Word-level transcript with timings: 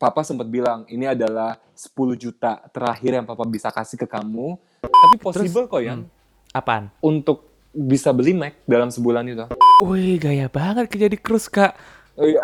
papa 0.00 0.24
sempat 0.24 0.48
bilang 0.48 0.88
ini 0.88 1.04
adalah 1.04 1.60
10 1.76 1.92
juta 2.16 2.56
terakhir 2.72 3.20
yang 3.20 3.26
papa 3.28 3.44
bisa 3.44 3.68
kasih 3.68 4.00
ke 4.00 4.08
kamu. 4.08 4.56
Tapi 4.80 5.16
possible 5.20 5.68
kok 5.68 5.82
ya 5.84 6.00
Hmm. 6.00 6.08
Apaan? 6.56 6.88
untuk 7.04 7.52
bisa 7.70 8.10
beli 8.10 8.32
Mac 8.32 8.56
dalam 8.64 8.88
sebulan 8.88 9.22
itu. 9.28 9.44
Wih, 9.84 10.16
gaya 10.16 10.48
banget 10.50 10.88
kerja 10.90 11.06
di 11.06 11.20
cruise, 11.20 11.46
Kak. 11.46 11.76
Oh, 12.16 12.26
iya. 12.26 12.40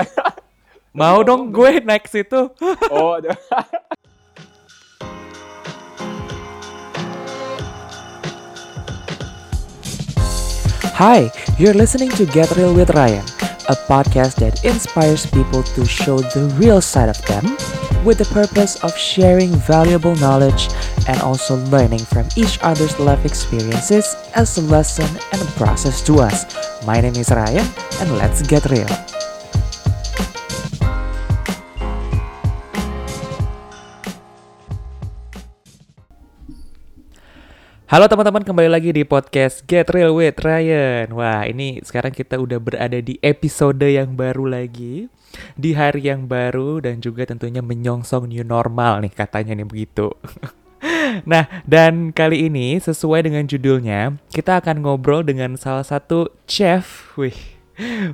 Mau 1.01 1.25
dong 1.25 1.49
gue 1.51 1.81
naik 1.81 2.07
situ. 2.07 2.53
oh 2.95 3.19
ada. 3.19 3.33
Hi, 10.97 11.29
you're 11.59 11.77
listening 11.77 12.09
to 12.17 12.25
Get 12.25 12.49
Real 12.57 12.73
with 12.73 12.89
Ryan, 12.97 13.25
a 13.69 13.75
podcast 13.75 14.37
that 14.37 14.65
inspires 14.65 15.27
people 15.27 15.63
to 15.63 15.85
show 15.85 16.19
the 16.19 16.53
real 16.59 16.81
side 16.81 17.09
of 17.09 17.21
them 17.27 17.45
with 18.05 18.19
the 18.19 18.25
purpose 18.27 18.83
of 18.85 18.97
sharing 18.97 19.51
valuable 19.67 20.15
knowledge 20.17 20.69
and 21.09 21.21
also 21.21 21.57
learning 21.67 21.99
from 21.99 22.29
each 22.37 22.59
other's 22.63 22.99
life 22.99 23.25
experiences 23.25 24.15
as 24.35 24.59
a 24.59 24.63
lesson 24.63 25.09
and 25.33 25.43
a 25.43 25.53
process 25.53 26.01
to 26.03 26.21
us. 26.21 26.47
My 26.87 27.01
name 27.01 27.17
is 27.17 27.31
Ryan, 27.31 27.67
and 28.01 28.17
let's 28.17 28.43
get 28.43 28.65
real. 28.67 29.16
Halo 37.87 38.11
teman-teman, 38.11 38.43
kembali 38.43 38.67
lagi 38.67 38.91
di 38.91 39.07
podcast 39.07 39.63
Get 39.63 39.95
Real 39.95 40.11
with 40.11 40.43
Ryan. 40.43 41.07
Wah, 41.15 41.47
ini 41.47 41.79
sekarang 41.87 42.11
kita 42.11 42.35
udah 42.35 42.59
berada 42.59 42.99
di 42.99 43.15
episode 43.23 43.87
yang 43.87 44.19
baru 44.19 44.59
lagi, 44.59 45.07
di 45.55 45.71
hari 45.71 46.11
yang 46.11 46.27
baru 46.27 46.83
dan 46.83 46.99
juga 46.99 47.31
tentunya 47.31 47.63
menyongsong 47.63 48.27
new 48.27 48.43
normal 48.43 49.07
nih 49.07 49.15
katanya 49.15 49.55
nih 49.55 49.71
begitu. 49.71 50.11
nah, 51.31 51.47
dan 51.63 52.11
kali 52.11 52.51
ini 52.51 52.75
sesuai 52.75 53.23
dengan 53.23 53.47
judulnya, 53.47 54.19
kita 54.35 54.59
akan 54.59 54.83
ngobrol 54.83 55.23
dengan 55.23 55.55
salah 55.55 55.87
satu 55.87 56.35
chef. 56.51 57.15
Wih, 57.15 57.39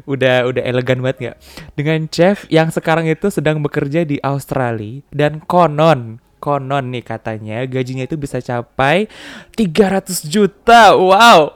udah 0.05 0.53
udah 0.53 0.69
elegan 0.69 1.01
banget 1.01 1.17
nggak? 1.17 1.37
Dengan 1.81 2.13
chef 2.13 2.45
yang 2.53 2.69
sekarang 2.69 3.09
itu 3.09 3.33
sedang 3.33 3.65
bekerja 3.65 4.05
di 4.05 4.21
Australia 4.21 5.01
dan 5.17 5.41
konon 5.41 6.21
konon 6.43 6.91
nih 6.91 7.07
katanya 7.07 7.63
gajinya 7.71 8.03
itu 8.03 8.19
bisa 8.19 8.43
capai 8.43 9.07
300 9.55 10.27
juta. 10.27 10.99
Wow. 10.99 11.55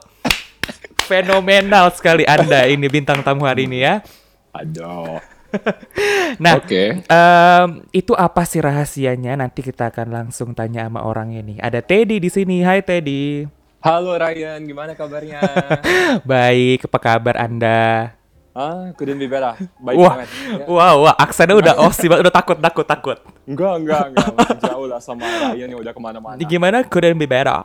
Fenomenal 1.02 1.90
sekali 1.90 2.22
Anda 2.22 2.70
ini 2.70 2.86
bintang 2.86 3.26
tamu 3.26 3.42
hari 3.42 3.66
ini 3.66 3.82
ya. 3.82 4.06
Aduh. 4.54 5.18
Nah, 6.42 6.60
Oke. 6.60 7.00
em, 7.06 7.68
itu 7.94 8.12
apa 8.12 8.44
sih 8.44 8.60
rahasianya? 8.60 9.40
Nanti 9.40 9.64
kita 9.64 9.88
akan 9.88 10.12
langsung 10.12 10.52
tanya 10.52 10.84
sama 10.84 11.00
orangnya 11.06 11.40
nih. 11.40 11.56
Ada 11.64 11.80
Teddy 11.80 12.20
di 12.20 12.28
sini. 12.28 12.60
Hai 12.60 12.84
Teddy. 12.84 13.46
Halo 13.80 14.18
Ryan, 14.18 14.66
gimana 14.66 14.98
kabarnya? 14.98 15.40
Baik, 16.28 16.90
apa 16.90 16.98
kabar 16.98 17.38
Anda? 17.38 18.15
Ah, 18.56 18.88
couldn't 18.96 19.20
be 19.20 19.28
better. 19.28 19.52
Baik 19.76 19.96
Wah, 20.00 20.12
banget. 20.16 20.28
Ya. 20.32 20.64
wow, 20.64 20.94
wah, 21.04 21.14
aksennya 21.20 21.56
udah 21.60 21.74
Aussie 21.84 22.08
banget, 22.08 22.24
udah 22.24 22.34
takut, 22.34 22.56
takut, 22.56 22.86
takut. 22.88 23.18
Enggak, 23.44 23.74
enggak, 23.84 24.04
enggak. 24.10 24.28
Masih 24.32 24.58
jauh 24.64 24.86
lah 24.88 25.00
sama 25.04 25.28
Ryan 25.28 25.68
yang 25.76 25.80
udah 25.84 25.92
ke 25.92 26.00
mana-mana. 26.00 26.38
Gimana? 26.40 26.80
Couldn't 26.88 27.20
be 27.20 27.28
better. 27.28 27.60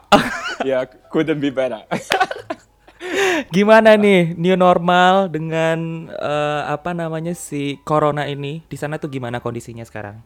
ya, 0.67 0.83
couldn't 1.07 1.39
be 1.39 1.49
better. 1.49 1.79
Gimana 3.49 3.97
nih 3.97 4.37
new 4.37 4.53
normal 4.53 5.31
dengan 5.31 6.07
eh, 6.11 6.61
apa 6.69 6.93
namanya 6.93 7.33
si 7.33 7.79
corona 7.81 8.29
ini? 8.29 8.61
Di 8.69 8.77
sana 8.77 9.01
tuh 9.01 9.09
gimana 9.09 9.41
kondisinya 9.41 9.81
sekarang? 9.81 10.21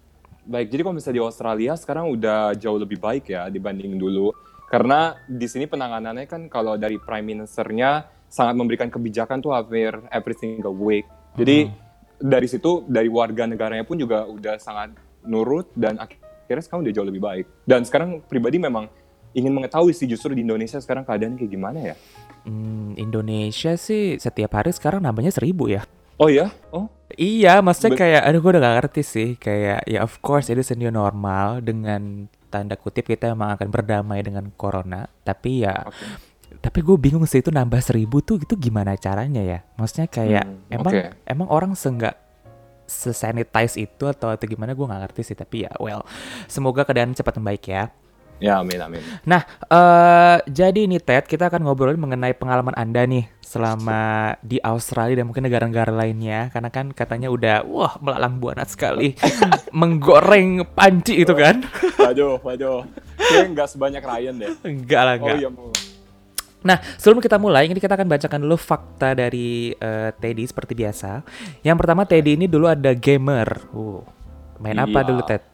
Baik, 0.45 0.69
jadi 0.69 0.81
kalau 0.85 0.95
misalnya 0.99 1.17
di 1.17 1.25
Australia 1.25 1.73
sekarang 1.73 2.05
udah 2.11 2.53
jauh 2.53 2.77
lebih 2.77 3.01
baik 3.01 3.33
ya 3.33 3.49
dibanding 3.49 3.97
dulu. 3.97 4.29
Karena 4.69 5.17
di 5.25 5.45
sini 5.49 5.65
penanganannya 5.65 6.25
kan 6.29 6.51
kalau 6.51 6.77
dari 6.77 7.01
Prime 7.01 7.25
Ministernya 7.25 8.14
sangat 8.29 8.55
memberikan 8.57 8.89
kebijakan 8.91 9.39
tuh 9.39 9.55
hampir 9.55 9.95
every 10.11 10.35
single 10.35 10.75
week. 10.75 11.05
Jadi 11.35 11.67
dari 12.15 12.47
situ 12.47 12.83
dari 12.87 13.11
warga 13.11 13.43
negaranya 13.43 13.83
pun 13.83 13.99
juga 13.99 14.23
udah 14.25 14.55
sangat 14.59 14.95
nurut 15.27 15.67
dan 15.75 15.99
akhirnya 15.99 16.63
sekarang 16.63 16.87
udah 16.87 16.93
jauh 16.95 17.07
lebih 17.07 17.21
baik. 17.23 17.45
Dan 17.67 17.83
sekarang 17.83 18.23
pribadi 18.23 18.59
memang 18.59 18.87
ingin 19.35 19.51
mengetahui 19.51 19.91
sih 19.91 20.07
justru 20.07 20.31
di 20.31 20.47
Indonesia 20.47 20.79
sekarang 20.79 21.03
keadaannya 21.03 21.37
kayak 21.37 21.51
gimana 21.51 21.79
ya? 21.93 21.95
Hmm, 22.47 22.95
Indonesia 22.95 23.75
sih 23.75 24.15
setiap 24.15 24.55
hari 24.55 24.71
sekarang 24.71 25.03
nambahnya 25.03 25.35
seribu 25.35 25.67
ya. 25.67 25.83
Oh 26.15 26.31
ya? 26.31 26.47
Oh, 26.71 26.87
Iya, 27.13 27.61
maksudnya 27.61 27.93
Be- 27.95 28.01
kayak, 28.01 28.21
aduh 28.25 28.39
gue 28.41 28.51
udah 28.57 28.63
gak 28.65 28.75
ngerti 28.81 29.01
sih. 29.05 29.29
Kayak, 29.37 29.85
ya 29.85 29.99
of 30.01 30.17
course 30.25 30.49
itu 30.49 30.63
new 30.73 30.89
normal 30.89 31.61
dengan 31.61 32.27
tanda 32.49 32.73
kutip 32.75 33.05
kita 33.05 33.31
emang 33.31 33.53
akan 33.55 33.69
berdamai 33.69 34.25
dengan 34.25 34.49
corona. 34.57 35.05
Tapi 35.21 35.63
ya, 35.63 35.85
oke. 35.85 36.24
Tapi 36.65 36.81
gue 36.81 36.97
bingung 36.97 37.21
sih 37.23 37.39
itu 37.39 37.49
nambah 37.49 37.77
seribu 37.77 38.19
tuh 38.19 38.41
itu 38.41 38.57
gimana 38.57 38.97
caranya 38.97 39.39
ya? 39.39 39.59
Maksudnya 39.75 40.07
kayak, 40.07 40.43
Hmm, 40.43 40.73
emang 40.73 40.91
oke. 40.91 41.01
emang 41.23 41.47
orang 41.47 41.71
seenggak 41.73 42.17
sesanitize 42.85 43.77
itu 43.77 44.03
atau 44.03 44.29
atau 44.29 44.45
gimana 44.45 44.73
gue 44.73 44.81
nggak 44.81 45.01
ngerti 45.05 45.21
sih. 45.23 45.35
Tapi 45.35 45.63
ya, 45.63 45.71
well, 45.77 46.01
semoga 46.45 46.81
keadaan 46.81 47.13
cepat 47.13 47.37
membaik 47.37 47.65
ya. 47.65 47.93
Ya, 48.35 48.59
amin, 48.59 48.75
amin. 48.77 48.99
Nah, 49.23 49.47
eh 49.65 50.37
jadi 50.43 50.83
ini 50.83 50.99
Ted, 50.99 51.23
kita 51.23 51.47
akan 51.47 51.63
ngobrolin 51.63 51.95
mengenai 51.95 52.35
pengalaman 52.35 52.75
Anda 52.75 53.07
nih 53.07 53.31
selama 53.39 54.01
di 54.43 54.59
Australia 54.59 55.15
dan 55.15 55.31
mungkin 55.31 55.47
negara-negara 55.47 55.87
lainnya. 55.87 56.51
Karena 56.51 56.67
kan 56.67 56.91
katanya 56.91 57.31
udah, 57.31 57.63
wah 57.63 57.95
melalang 57.97 58.35
buana 58.37 58.67
sekali 58.67 59.15
menggoreng 59.71 60.67
panci 60.67 61.23
itu 61.23 61.31
kan? 61.31 61.63
Waduh, 61.95 62.43
waduh. 62.43 62.83
Kayaknya 63.15 63.47
nggak 63.55 63.69
sebanyak 63.71 64.03
Ryan 64.03 64.35
deh. 64.35 64.51
enggak 64.67 65.01
lah, 65.01 65.13
Oh 65.15 65.19
enggak. 65.23 65.37
iya, 65.39 65.47
mau. 65.47 65.71
Nah, 66.65 66.81
sebelum 66.97 67.21
kita 67.21 67.37
mulai, 67.37 67.69
ini 67.69 67.77
kita 67.77 67.93
akan 67.93 68.09
bacakan 68.09 68.39
dulu 68.41 68.57
fakta 68.57 69.13
dari 69.13 69.69
eh, 69.71 70.09
Teddy 70.11 70.43
seperti 70.43 70.73
biasa. 70.73 71.21
Yang 71.61 71.77
pertama, 71.77 72.03
Teddy 72.03 72.33
ini 72.33 72.49
dulu 72.49 72.65
ada 72.65 72.89
gamer. 72.91 73.69
Uh, 73.69 74.01
main 74.57 74.73
apa 74.75 74.99
Iya. 74.99 75.07
dulu, 75.07 75.21
Ted? 75.21 75.45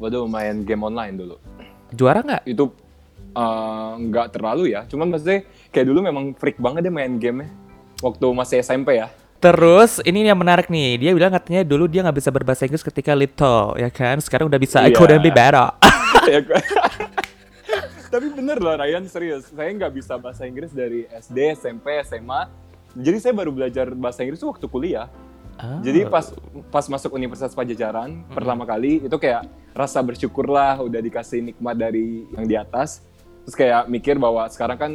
Waduh, 0.00 0.24
main 0.24 0.64
game 0.64 0.80
online 0.80 1.14
dulu. 1.14 1.36
Juara 1.90 2.24
nggak? 2.24 2.42
itu 2.44 2.64
eh, 3.28 3.92
nggak 4.00 4.26
terlalu 4.32 4.72
ya. 4.72 4.88
Cuman 4.88 5.12
maksudnya 5.12 5.44
kayak 5.68 5.86
dulu 5.86 6.00
memang 6.00 6.32
freak 6.32 6.56
banget 6.56 6.88
dia 6.88 6.94
main 6.94 7.20
game 7.20 7.44
waktu 8.00 8.26
masih 8.32 8.64
SMP 8.64 8.96
ya. 8.96 9.12
Terus 9.38 10.02
ini 10.02 10.26
yang 10.26 10.34
menarik 10.34 10.66
nih, 10.66 10.98
dia 10.98 11.10
bilang 11.14 11.30
katanya 11.30 11.62
dulu 11.62 11.86
dia 11.86 12.02
nggak 12.02 12.18
bisa 12.18 12.30
berbahasa 12.34 12.66
Inggris 12.66 12.82
ketika 12.82 13.14
little, 13.14 13.78
ya 13.78 13.86
kan? 13.86 14.18
Sekarang 14.18 14.50
udah 14.50 14.58
bisa 14.58 14.82
I 14.82 14.90
Iya. 14.90 14.98
couldn't 14.98 15.22
be 15.22 15.30
better. 15.30 15.70
Tapi 18.08 18.32
bener 18.32 18.56
loh 18.56 18.74
Ryan 18.74 19.04
serius. 19.04 19.52
Saya 19.52 19.68
nggak 19.76 19.92
bisa 19.92 20.16
bahasa 20.16 20.48
Inggris 20.48 20.72
dari 20.72 21.04
SD, 21.12 21.60
SMP, 21.60 22.00
SMA. 22.08 22.48
Jadi 22.96 23.18
saya 23.20 23.36
baru 23.36 23.52
belajar 23.52 23.92
bahasa 23.92 24.24
Inggris 24.24 24.40
waktu 24.40 24.64
kuliah. 24.64 25.12
Ah. 25.60 25.82
Jadi 25.84 26.08
pas 26.08 26.32
pas 26.72 26.86
masuk 26.88 27.12
Universitas 27.18 27.52
Pajajaran 27.52 28.24
pertama 28.30 28.64
kali 28.64 29.04
itu 29.04 29.16
kayak 29.18 29.44
rasa 29.74 30.00
bersyukur 30.00 30.46
lah 30.48 30.78
udah 30.80 31.02
dikasih 31.02 31.52
nikmat 31.52 31.76
dari 31.76 32.24
yang 32.32 32.46
di 32.48 32.56
atas. 32.56 33.04
Terus 33.44 33.56
kayak 33.56 33.82
mikir 33.92 34.16
bahwa 34.16 34.48
sekarang 34.48 34.78
kan 34.78 34.92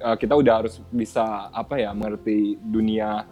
uh, 0.00 0.16
kita 0.16 0.36
udah 0.36 0.64
harus 0.64 0.80
bisa 0.88 1.52
apa 1.52 1.76
ya 1.76 1.92
mengerti 1.92 2.56
dunia 2.60 3.24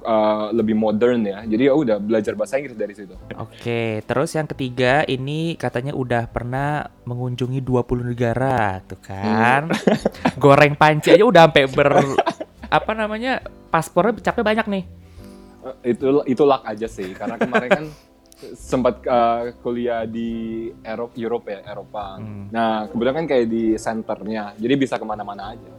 uh, 0.00 0.48
lebih 0.56 0.72
modern 0.72 1.20
ya. 1.28 1.44
Jadi 1.44 1.68
ya 1.68 1.74
udah 1.76 1.96
belajar 2.00 2.32
bahasa 2.32 2.56
Inggris 2.56 2.78
dari 2.78 2.96
situ. 2.96 3.12
Oke, 3.36 4.00
terus 4.08 4.32
yang 4.32 4.48
ketiga 4.48 5.04
ini 5.04 5.60
katanya 5.60 5.92
udah 5.92 6.32
pernah 6.32 6.88
mengunjungi 7.04 7.60
20 7.60 8.12
negara, 8.16 8.80
tuh 8.88 9.00
kan. 9.04 9.68
Goreng 10.42 10.74
panci 10.80 11.12
aja 11.12 11.24
udah 11.24 11.44
sampai 11.48 11.64
ber 11.68 11.90
apa 12.72 12.92
namanya? 12.96 13.44
Paspornya 13.68 14.16
capek 14.24 14.42
banyak 14.44 14.66
nih. 14.68 14.84
Uh, 15.62 15.76
itu 15.84 16.04
itu 16.26 16.42
luck 16.42 16.64
aja 16.64 16.88
sih 16.88 17.12
karena 17.14 17.38
kemarin 17.38 17.70
kan 17.70 17.84
sempat 18.58 19.02
uh, 19.06 19.54
kuliah 19.62 20.04
di 20.04 20.70
Eropa, 20.82 21.14
Europe 21.14 21.46
ya 21.48 21.60
Eropa. 21.66 22.18
Hmm. 22.18 22.50
Nah 22.50 22.90
kebetulan 22.90 23.14
kan 23.22 23.26
kayak 23.30 23.46
di 23.46 23.64
centernya, 23.78 24.52
jadi 24.58 24.74
bisa 24.74 24.98
ke 24.98 25.06
mana-mana 25.06 25.54
aja. 25.54 25.70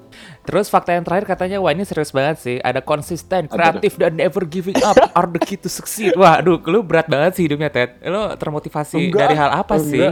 Terus 0.44 0.68
fakta 0.68 0.94
yang 0.94 1.06
terakhir 1.07 1.25
katanya 1.36 1.57
wah 1.60 1.71
ini 1.71 1.83
serius 1.88 2.12
banget 2.13 2.38
sih. 2.39 2.57
Ada 2.60 2.83
konsisten, 2.83 3.48
kreatif 3.50 3.95
dan 3.95 4.13
never 4.15 4.44
giving 4.45 4.77
up 4.83 4.95
are 5.18 5.30
the 5.30 5.42
key 5.42 5.57
to 5.57 5.71
succeed. 5.71 6.13
Wah, 6.19 6.39
aduh, 6.39 6.60
lu 6.69 6.83
berat 6.83 7.07
banget 7.07 7.39
sih 7.39 7.44
hidupnya, 7.48 7.71
Ted. 7.71 7.98
Lu 8.04 8.30
termotivasi 8.38 9.09
Enggak, 9.09 9.19
dari 9.19 9.36
hal 9.39 9.51
apa 9.51 9.75
enggak. 9.80 9.89
sih? 9.89 10.07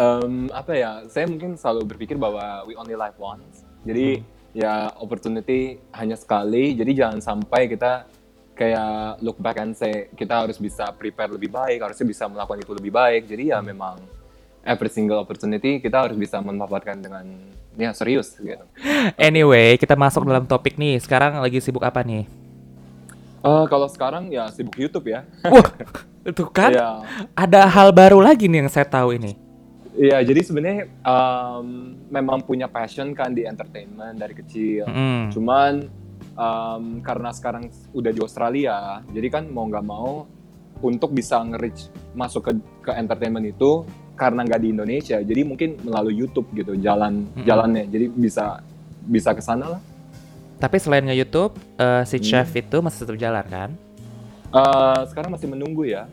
Em, 0.00 0.34
apa 0.50 0.72
ya? 0.74 0.90
Saya 1.06 1.28
mungkin 1.28 1.54
selalu 1.54 1.86
berpikir 1.94 2.16
bahwa 2.16 2.64
we 2.66 2.74
only 2.74 2.96
live 2.96 3.16
once. 3.20 3.62
Jadi 3.84 4.24
ya 4.56 4.90
opportunity 4.98 5.78
hanya 5.94 6.16
sekali. 6.18 6.74
Jadi 6.74 6.90
jangan 6.96 7.20
sampai 7.22 7.70
kita 7.70 8.08
kayak 8.60 9.24
look 9.24 9.40
back 9.40 9.56
and 9.56 9.72
say 9.72 10.12
kita 10.12 10.44
harus 10.44 10.60
bisa 10.60 10.92
prepare 10.92 11.32
lebih 11.32 11.48
baik, 11.48 11.80
harusnya 11.80 12.04
bisa 12.04 12.28
melakukan 12.28 12.60
itu 12.60 12.72
lebih 12.76 12.92
baik. 12.92 13.24
Jadi 13.24 13.56
ya 13.56 13.64
memang 13.64 13.96
every 14.60 14.92
single 14.92 15.16
opportunity 15.16 15.80
kita 15.80 16.04
harus 16.04 16.20
bisa 16.20 16.36
memanfaatkan 16.44 17.00
dengan 17.00 17.24
ya 17.80 17.96
serius 17.96 18.36
gitu. 18.36 18.60
Anyway, 19.16 19.80
kita 19.80 19.96
masuk 19.96 20.28
dalam 20.28 20.44
topik 20.44 20.76
nih. 20.76 21.00
Sekarang 21.00 21.40
lagi 21.40 21.56
sibuk 21.64 21.80
apa 21.80 22.04
nih? 22.04 22.28
Eh, 23.40 23.64
kalau 23.72 23.88
sekarang 23.88 24.28
ya 24.28 24.52
sibuk 24.52 24.76
YouTube 24.76 25.08
ya. 25.08 25.24
Wah, 25.48 25.64
itu 26.28 26.44
kan 26.52 26.76
Iya. 26.76 26.88
ada 27.32 27.64
hal 27.64 27.88
baru 27.96 28.20
lagi 28.20 28.44
nih 28.44 28.60
yang 28.60 28.68
saya 28.68 28.84
tahu 28.84 29.16
ini. 29.16 29.32
Iya, 29.96 30.22
jadi 30.22 30.40
sebenarnya 30.44 30.84
em, 30.86 31.66
memang 32.12 32.44
punya 32.44 32.68
passion 32.68 33.10
kan 33.16 33.32
di 33.32 33.42
entertainment 33.48 34.20
dari 34.20 34.36
kecil. 34.36 34.84
Mm-mm. 34.86 35.32
Cuman 35.34 35.72
em, 36.40 37.04
karena 37.04 37.28
sekarang 37.36 37.68
udah 37.92 38.08
di 38.08 38.20
Australia, 38.24 39.04
jadi 39.12 39.28
kan 39.28 39.44
mau 39.52 39.68
nggak 39.68 39.84
mau 39.84 40.24
untuk 40.80 41.12
bisa 41.12 41.44
nge-reach 41.44 41.92
masuk 42.16 42.48
ke 42.48 42.52
ke 42.88 42.90
entertainment 42.96 43.44
itu 43.44 43.84
karena 44.16 44.48
nggak 44.48 44.60
di 44.64 44.68
Indonesia, 44.72 45.20
jadi 45.20 45.44
mungkin 45.44 45.76
melalui 45.84 46.16
YouTube 46.16 46.48
gitu 46.56 46.72
jalan 46.80 47.28
Mm-mm. 47.28 47.44
jalannya. 47.44 47.84
Jadi 47.88 48.08
bisa 48.08 48.64
bisa 49.04 49.32
ke 49.36 49.40
sana 49.44 49.76
lah. 49.76 49.80
Tapi 50.60 50.76
selain 50.76 51.04
nge-YouTube, 51.08 51.56
eh, 51.80 52.04
si 52.04 52.20
Hmm. 52.20 52.24
chef 52.24 52.52
itu 52.52 52.76
masih 52.84 52.98
tetap 53.04 53.16
jalan 53.16 53.44
kan? 53.48 53.70
Eh, 54.52 55.00
sekarang 55.08 55.32
masih 55.32 55.48
menunggu 55.48 55.88
ya. 55.88 56.04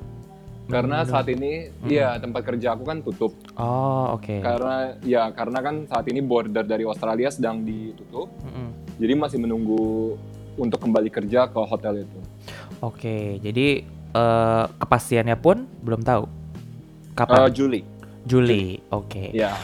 Karena 0.68 1.00
Menunggu. 1.00 1.14
saat 1.16 1.28
ini, 1.28 1.52
ya 1.88 2.20
tempat 2.20 2.44
kerja 2.44 2.76
aku 2.76 2.84
kan 2.84 3.00
tutup. 3.00 3.32
Oh, 3.56 4.14
oke. 4.14 4.44
Karena 4.44 4.76
ya 5.00 5.32
karena 5.32 5.60
kan 5.60 5.76
saat 5.88 6.06
ini 6.06 6.20
border 6.20 6.62
dari 6.62 6.84
Australia 6.84 7.32
sedang 7.32 7.64
ditutup. 7.64 8.28
Mm-mm. 8.44 9.00
Jadi 9.00 9.14
masih 9.16 9.40
menunggu 9.40 10.16
untuk 10.56 10.78
kembali 10.78 11.08
kerja 11.08 11.48
ke 11.48 11.60
hotel 11.62 12.04
itu. 12.04 12.20
Oke, 12.80 13.40
jadi 13.40 13.88
eh, 14.10 14.66
kepastiannya 14.74 15.38
pun 15.38 15.64
belum 15.80 16.04
tahu. 16.04 16.28
Kapan? 17.16 17.48
Juli. 17.50 17.82
Juli. 18.24 18.84
Oke. 18.90 19.32
Ya. 19.32 19.56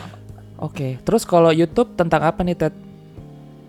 Oke. 0.56 1.04
Terus 1.04 1.22
kalau 1.24 1.52
YouTube 1.52 1.94
tentang 1.94 2.24
apa 2.24 2.42
nih, 2.42 2.56
Ted? 2.56 2.74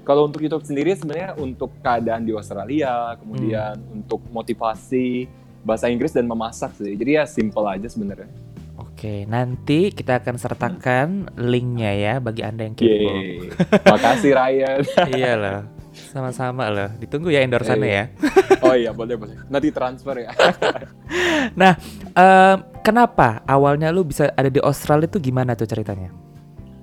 Kalau 0.04 0.28
untuk 0.28 0.38
YouTube 0.38 0.62
sendiri 0.62 0.92
sebenarnya 0.92 1.34
untuk 1.34 1.72
keadaan 1.80 2.22
di 2.22 2.30
Australia, 2.30 3.16
kemudian 3.18 3.74
Hmm. 3.74 3.96
untuk 3.98 4.20
motivasi 4.28 5.26
bahasa 5.64 5.88
Inggris 5.88 6.12
dan 6.12 6.28
memasak 6.28 6.76
sih. 6.76 6.94
Jadi 6.94 7.18
ya 7.18 7.24
simple 7.24 7.64
aja 7.64 7.88
sebenarnya. 7.88 8.28
Oke, 8.74 9.26
nanti 9.28 9.90
kita 9.90 10.22
akan 10.22 10.36
sertakan 10.38 11.08
linknya 11.36 11.92
ya 11.92 12.14
bagi 12.22 12.40
anda 12.40 12.64
yang 12.64 12.76
kepo. 12.78 13.10
Makasih 13.92 14.32
Ryan. 14.32 14.80
iya 15.18 15.32
loh, 15.36 15.60
sama-sama 15.92 16.70
loh. 16.70 16.88
Ditunggu 16.98 17.30
ya 17.34 17.42
endorsannya 17.42 17.90
ya. 17.90 18.04
Oh 18.62 18.74
iya 18.74 18.90
boleh 18.94 19.18
boleh. 19.18 19.36
Nanti 19.50 19.68
transfer 19.74 20.24
ya. 20.24 20.30
Em, 22.14 22.58
kenapa 22.86 23.42
awalnya 23.44 23.90
lu 23.90 24.06
bisa 24.06 24.30
ada 24.34 24.46
di 24.46 24.62
Australia 24.62 25.10
itu 25.10 25.18
gimana 25.18 25.58
tuh 25.58 25.66
ceritanya? 25.66 26.14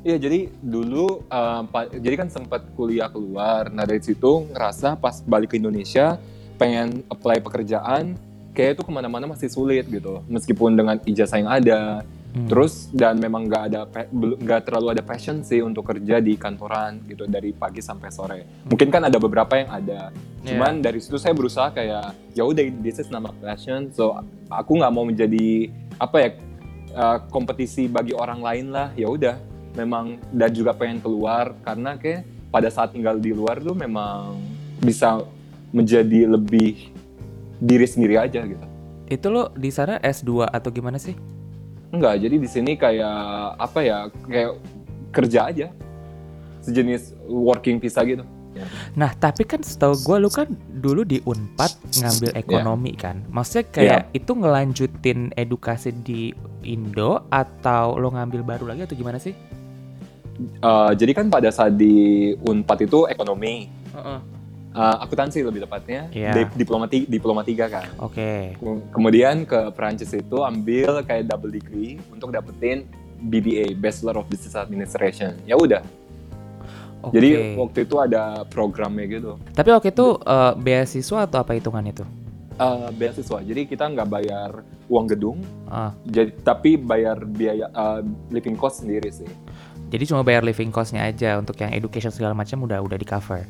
Iya 0.02 0.18
jadi 0.18 0.50
dulu 0.62 1.26
um, 1.30 1.64
jadi 2.02 2.16
kan 2.18 2.28
sempat 2.30 2.66
kuliah 2.74 3.08
keluar. 3.08 3.70
Nah 3.70 3.86
dari 3.86 4.02
situ 4.02 4.50
ngerasa 4.50 4.98
pas 4.98 5.22
balik 5.22 5.54
ke 5.54 5.62
Indonesia 5.62 6.18
pengen 6.58 7.02
apply 7.10 7.42
pekerjaan 7.42 8.18
kayak 8.52 8.80
itu 8.80 8.82
ke 8.86 8.92
mana-mana 8.92 9.26
masih 9.28 9.50
sulit 9.52 9.88
gitu. 9.88 10.24
Meskipun 10.28 10.76
dengan 10.76 11.00
ijazah 11.04 11.38
yang 11.40 11.52
ada, 11.52 11.82
Hmm. 12.32 12.48
terus 12.48 12.88
dan 12.96 13.20
memang 13.20 13.44
nggak 13.44 13.64
ada 13.68 13.80
nggak 14.16 14.62
terlalu 14.64 14.96
ada 14.96 15.04
passion 15.04 15.44
sih 15.44 15.60
untuk 15.60 15.84
kerja 15.84 16.24
di 16.24 16.40
kantoran 16.40 17.04
gitu 17.04 17.28
dari 17.28 17.52
pagi 17.52 17.84
sampai 17.84 18.08
sore. 18.08 18.40
Mungkin 18.72 18.88
kan 18.88 19.04
ada 19.04 19.20
beberapa 19.20 19.60
yang 19.60 19.68
ada. 19.68 20.16
Cuman 20.48 20.80
dari 20.80 21.04
situ 21.04 21.20
saya 21.20 21.36
berusaha 21.36 21.76
kayak 21.76 22.16
ya 22.32 22.48
udah 22.48 22.64
this 22.80 23.04
is 23.04 23.12
not 23.12 23.20
my 23.20 23.36
passion. 23.44 23.92
So 23.92 24.16
aku 24.48 24.80
nggak 24.80 24.92
mau 24.96 25.04
menjadi 25.04 25.68
apa 26.00 26.16
ya 26.24 26.30
uh, 26.96 27.18
kompetisi 27.28 27.92
bagi 27.92 28.16
orang 28.16 28.40
lain 28.40 28.72
lah. 28.72 28.96
Ya 28.96 29.12
udah 29.12 29.36
memang 29.76 30.16
dan 30.32 30.56
juga 30.56 30.72
pengen 30.72 31.04
keluar 31.04 31.52
karena 31.68 32.00
kayak 32.00 32.24
pada 32.48 32.72
saat 32.72 32.96
tinggal 32.96 33.20
di 33.20 33.36
luar 33.36 33.60
tuh 33.60 33.76
memang 33.76 34.40
bisa 34.80 35.20
menjadi 35.76 36.32
lebih 36.32 36.96
diri 37.62 37.86
sendiri 37.86 38.18
aja 38.18 38.42
gitu. 38.42 38.66
Itu 39.06 39.28
lo 39.30 39.54
di 39.54 39.70
sana 39.70 40.02
S2 40.02 40.50
atau 40.50 40.70
gimana 40.74 40.98
sih? 40.98 41.14
Enggak, 41.94 42.24
jadi 42.24 42.36
di 42.42 42.50
sini 42.50 42.74
kayak 42.80 43.60
apa 43.62 43.80
ya, 43.86 43.98
kayak 44.26 44.58
kerja 45.14 45.40
aja. 45.54 45.68
Sejenis 46.66 47.14
working 47.30 47.78
visa 47.78 48.02
gitu. 48.02 48.26
Nah, 49.00 49.16
tapi 49.16 49.48
kan 49.48 49.64
setahu 49.64 49.96
gue 50.04 50.18
lu 50.28 50.30
kan 50.30 50.48
dulu 50.84 51.08
di 51.08 51.24
Unpad 51.24 51.72
ngambil 52.04 52.32
ekonomi 52.36 52.92
kan. 53.00 53.24
Maksudnya 53.32 53.66
kayak 53.72 54.02
itu 54.12 54.32
ngelanjutin 54.36 55.32
edukasi 55.40 55.96
di 56.04 56.36
Indo 56.68 57.26
atau 57.32 57.96
lo 57.96 58.12
ngambil 58.12 58.44
baru 58.44 58.66
lagi 58.76 58.86
atau 58.86 58.96
gimana 58.96 59.18
sih? 59.18 59.34
Eh, 60.42 60.92
jadi 60.98 61.12
kan 61.16 61.32
pada 61.32 61.50
saat 61.54 61.78
di 61.80 62.34
Unpad 62.44 62.80
itu 62.86 63.08
ekonomi, 63.08 63.70
eh, 64.72 64.98
akuntansi 65.00 65.42
lebih 65.42 65.62
tepatnya, 65.62 66.08
Iya. 66.10 66.32
Di- 66.34 66.56
diploma, 66.58 66.86
ti- 66.86 67.04
diploma 67.06 67.42
tiga 67.42 67.68
kan. 67.68 67.88
Oke. 67.98 68.56
Ke- 68.56 68.84
Kemudian 68.90 69.44
ke 69.44 69.72
Perancis 69.72 70.10
itu 70.10 70.38
ambil 70.40 71.02
kayak 71.02 71.28
double 71.28 71.52
degree 71.52 72.00
untuk 72.08 72.30
dapetin 72.30 72.88
BBA, 73.20 73.74
Bachelor 73.74 74.16
of 74.16 74.26
Business 74.26 74.56
Administration. 74.56 75.36
Ya 75.44 75.54
udah, 75.54 75.84
Oke. 77.02 77.14
jadi 77.14 77.30
waktu 77.56 77.84
itu 77.84 77.96
ada 77.98 78.46
programnya 78.46 79.06
gitu. 79.08 79.36
Tapi 79.52 79.70
waktu 79.70 79.90
itu 79.90 80.08
eh, 80.18 80.54
beasiswa 80.56 81.20
atau 81.22 81.38
apa 81.40 81.52
hitungan 81.52 81.84
itu? 81.84 82.06
Eh, 82.54 82.90
beasiswa, 82.92 83.42
jadi 83.42 83.66
kita 83.66 83.86
nggak 83.88 84.08
bayar 84.08 84.50
uang 84.86 85.08
gedung, 85.10 85.40
Ah, 85.66 85.96
jadi 86.04 86.36
tapi 86.38 86.76
bayar 86.76 87.24
biaya 87.24 87.68
eh, 87.68 88.00
living 88.30 88.54
cost 88.54 88.82
sendiri 88.82 89.10
sih. 89.10 89.26
jadi 89.88 90.04
cuma 90.06 90.22
bayar 90.22 90.40
living 90.42 90.70
cost-nya 90.70 91.04
aja 91.04 91.36
untuk 91.36 91.56
yang 91.58 91.72
education 91.72 92.08
segala 92.10 92.32
macam 92.32 92.62
udah 92.62 92.80
udah 92.80 92.96
di 92.96 93.04
cover. 93.04 93.44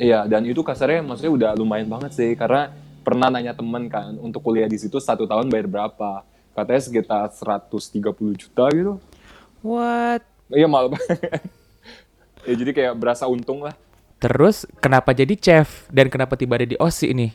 Iya, 0.00 0.24
dan 0.24 0.48
itu 0.48 0.64
kasarnya 0.64 1.04
maksudnya 1.04 1.32
udah 1.36 1.50
lumayan 1.60 1.84
banget 1.84 2.16
sih, 2.16 2.32
karena 2.32 2.72
pernah 3.04 3.28
nanya 3.28 3.52
temen 3.52 3.84
kan, 3.92 4.16
untuk 4.16 4.40
kuliah 4.40 4.64
di 4.64 4.80
situ 4.80 4.96
satu 4.96 5.28
tahun 5.28 5.52
bayar 5.52 5.68
berapa? 5.68 6.24
Katanya 6.56 6.80
sekitar 6.80 7.28
130 7.36 8.00
juta 8.32 8.64
gitu. 8.72 8.96
What? 9.60 10.24
Iya 10.48 10.64
malah 10.64 10.96
banget. 10.96 11.20
ya 12.48 12.54
jadi 12.56 12.70
kayak 12.72 12.94
berasa 12.96 13.28
untung 13.28 13.60
lah. 13.60 13.76
Terus 14.16 14.64
kenapa 14.80 15.12
jadi 15.12 15.36
chef 15.36 15.84
dan 15.92 16.08
kenapa 16.08 16.32
tiba 16.32 16.56
ada 16.56 16.64
di 16.64 16.80
OSI 16.80 17.12
ini? 17.12 17.28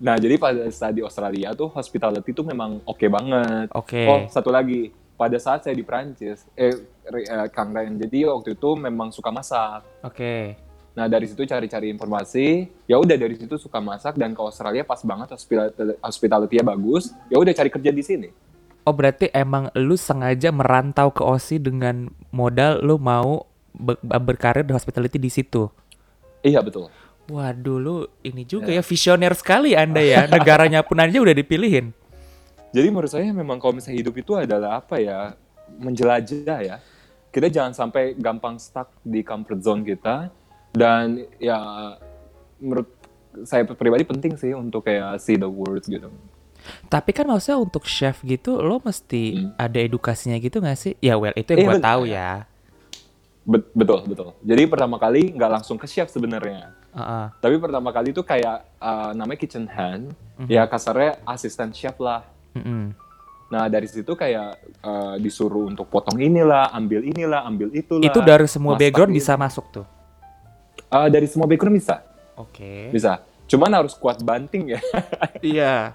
Nah, 0.00 0.16
jadi 0.16 0.40
pada 0.40 0.64
saat 0.72 0.96
di 0.96 1.04
Australia 1.04 1.52
tuh 1.52 1.68
hospitality 1.68 2.32
tuh 2.32 2.48
memang 2.48 2.80
oke 2.88 3.04
banget. 3.12 3.68
Oke. 3.76 4.08
Oh, 4.08 4.24
satu 4.32 4.48
lagi. 4.48 4.88
Pada 5.20 5.36
saat 5.36 5.68
saya 5.68 5.76
di 5.76 5.84
Prancis, 5.84 6.48
eh, 6.56 6.72
eh, 7.04 7.48
Kang 7.52 7.76
Ryan, 7.76 8.00
jadi 8.00 8.32
waktu 8.32 8.56
itu 8.56 8.72
memang 8.80 9.12
suka 9.12 9.28
masak. 9.28 9.84
Oke. 10.00 10.56
Nah, 11.00 11.08
dari 11.08 11.24
situ 11.24 11.48
cari-cari 11.48 11.88
informasi. 11.88 12.68
Ya 12.84 13.00
udah 13.00 13.16
dari 13.16 13.32
situ 13.32 13.56
suka 13.56 13.80
masak 13.80 14.20
dan 14.20 14.36
ke 14.36 14.40
Australia 14.44 14.84
pas 14.84 15.00
banget 15.00 15.32
hospitality, 15.32 15.96
hospitality-nya 16.04 16.64
bagus. 16.76 17.16
Ya 17.32 17.40
udah 17.40 17.56
cari 17.56 17.72
kerja 17.72 17.88
di 17.88 18.04
sini. 18.04 18.28
Oh 18.84 18.92
berarti 18.92 19.32
emang 19.32 19.72
lu 19.72 19.96
sengaja 19.96 20.52
merantau 20.52 21.08
ke 21.08 21.24
OSI 21.24 21.56
dengan 21.56 22.12
modal 22.28 22.84
lu 22.84 23.00
mau 23.00 23.48
be- 23.72 23.96
berkarir 24.04 24.60
di 24.60 24.76
hospitality 24.76 25.16
di 25.16 25.32
situ. 25.32 25.72
Iya, 26.44 26.60
betul. 26.60 26.92
Waduh 27.32 27.80
lu 27.80 27.96
ini 28.20 28.44
juga 28.44 28.68
ya 28.68 28.84
visioner 28.84 29.32
sekali 29.32 29.72
Anda 29.72 30.04
ya. 30.04 30.28
Negaranya 30.36 30.84
pun 30.84 31.00
aja 31.00 31.16
udah 31.16 31.32
dipilihin. 31.32 31.96
Jadi 32.76 32.88
menurut 32.92 33.08
saya 33.08 33.32
memang 33.32 33.56
kalau 33.56 33.72
misalnya 33.72 34.04
hidup 34.04 34.20
itu 34.20 34.36
adalah 34.36 34.84
apa 34.84 35.00
ya, 35.00 35.32
menjelajah 35.80 36.60
ya. 36.60 36.76
Kita 37.32 37.48
jangan 37.48 37.72
sampai 37.72 38.20
gampang 38.20 38.60
stuck 38.60 38.92
di 39.00 39.24
comfort 39.24 39.64
zone 39.64 39.80
kita. 39.80 40.28
Dan 40.70 41.26
ya 41.36 41.58
menurut 42.56 42.88
saya 43.42 43.62
pribadi 43.64 44.02
penting 44.02 44.34
sih 44.34 44.52
untuk 44.52 44.84
kayak 44.84 45.18
see 45.18 45.34
the 45.34 45.46
world 45.46 45.82
gitu. 45.82 46.10
Tapi 46.86 47.10
kan 47.10 47.24
maksudnya 47.24 47.56
untuk 47.56 47.88
chef 47.88 48.20
gitu 48.20 48.60
lo 48.60 48.78
mesti 48.78 49.32
Hmm. 49.32 49.50
ada 49.56 49.78
edukasinya 49.80 50.36
gitu 50.36 50.60
gak 50.60 50.76
sih? 50.76 50.92
Ya 51.00 51.16
well 51.16 51.32
itu 51.32 51.50
yang 51.50 51.64
gua 51.64 51.72
bener. 51.74 51.86
tahu 51.86 52.02
ya. 52.06 52.30
Bet- 53.40 53.72
betul, 53.72 54.04
betul. 54.04 54.28
Jadi 54.44 54.62
pertama 54.68 55.00
kali 55.00 55.32
nggak 55.32 55.50
langsung 55.50 55.80
ke 55.80 55.88
chef 55.88 56.12
sebenarnya. 56.12 56.76
Heeh. 56.92 57.24
Tapi 57.40 57.56
pertama 57.56 57.88
kali 57.88 58.12
itu 58.12 58.20
kayak 58.20 58.68
uh, 58.76 59.10
namanya 59.10 59.38
kitchen 59.40 59.64
hand. 59.66 60.12
Mhm. 60.36 60.46
Ya 60.46 60.68
kasarnya 60.68 61.18
asisten 61.24 61.72
chef 61.72 61.96
lah. 61.96 62.22
Mm-mm. 62.52 62.92
Nah 63.48 63.66
dari 63.66 63.88
situ 63.88 64.12
kayak 64.12 64.54
uh, 64.84 65.16
disuruh 65.16 65.66
untuk 65.66 65.88
potong 65.88 66.20
inilah, 66.20 66.70
ambil 66.70 67.02
inilah, 67.02 67.42
ambil 67.42 67.72
itulah. 67.72 68.04
Itu 68.04 68.20
dari 68.20 68.46
semua 68.46 68.76
background 68.76 69.10
ini. 69.10 69.18
bisa 69.18 69.34
masuk 69.34 69.64
tuh. 69.72 69.86
Uh, 70.90 71.06
dari 71.06 71.24
semua 71.24 71.46
background 71.46 71.76
bisa, 71.76 72.02
Oke. 72.34 72.90
bisa. 72.90 73.22
Cuman 73.46 73.70
harus 73.72 73.94
kuat 73.94 74.18
banting 74.20 74.74
ya. 74.74 74.80
Iya. 75.40 75.94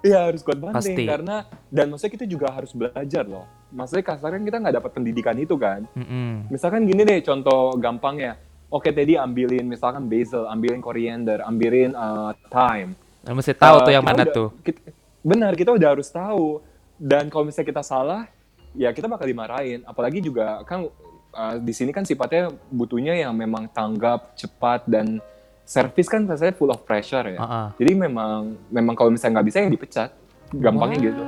Iya 0.00 0.18
harus 0.26 0.40
kuat 0.40 0.56
banting 0.56 0.96
Pasti. 0.96 1.04
karena 1.04 1.44
dan 1.68 1.92
maksudnya 1.92 2.12
kita 2.14 2.24
juga 2.24 2.48
harus 2.48 2.72
belajar 2.72 3.20
loh. 3.22 3.44
Maksudnya 3.68 4.00
kasarnya 4.02 4.40
kita 4.40 4.56
nggak 4.58 4.74
dapat 4.74 4.90
pendidikan 4.90 5.36
itu 5.36 5.54
kan. 5.54 5.84
Mm-mm. 5.92 6.48
Misalkan 6.48 6.88
gini 6.88 7.04
deh 7.04 7.20
contoh 7.20 7.76
gampangnya. 7.76 8.40
Oke 8.66 8.90
tadi 8.90 9.12
ambilin 9.14 9.66
misalkan 9.66 10.06
basil, 10.06 10.46
ambilin 10.46 10.80
coriander, 10.80 11.44
ambilin 11.44 11.92
uh, 11.92 12.32
thyme. 12.48 12.96
Lo 13.22 13.36
mesti 13.36 13.52
tahu 13.52 13.76
Uh, 13.76 13.84
tuh 13.84 13.92
yang 13.92 14.00
kita 14.00 14.10
mana 14.10 14.22
udah- 14.24 14.32
tuh. 14.32 14.48
kita- 14.62 14.84
benar 15.20 15.52
kita 15.52 15.70
udah 15.70 15.88
harus 15.90 16.08
tahu. 16.08 16.64
Dan 16.96 17.28
kalau 17.28 17.44
misalnya 17.44 17.68
kita 17.68 17.82
salah, 17.82 18.24
ya 18.72 18.88
kita 18.90 19.04
bakal 19.04 19.24
dimarahin. 19.24 19.84
Apalagi 19.84 20.20
juga 20.20 20.64
kan 20.64 20.88
uh, 21.32 21.56
di 21.58 21.72
sini 21.74 21.90
kan 21.90 22.02
sifatnya 22.02 22.50
butuhnya 22.70 23.14
yang 23.14 23.34
memang 23.34 23.70
tanggap, 23.70 24.34
cepat 24.34 24.86
dan 24.86 25.18
service 25.64 26.10
kan 26.10 26.26
biasanya 26.26 26.54
full 26.54 26.70
of 26.70 26.82
pressure 26.82 27.22
ya. 27.22 27.38
Heeh. 27.38 27.66
Jadi 27.78 27.92
memang 27.94 28.58
memang 28.68 28.94
kalau 28.98 29.14
misalnya 29.14 29.38
nggak 29.38 29.48
bisa 29.48 29.58
ya 29.62 29.70
dipecat. 29.70 30.10
Gampangnya 30.50 30.98
What? 30.98 31.06
gitu. 31.06 31.22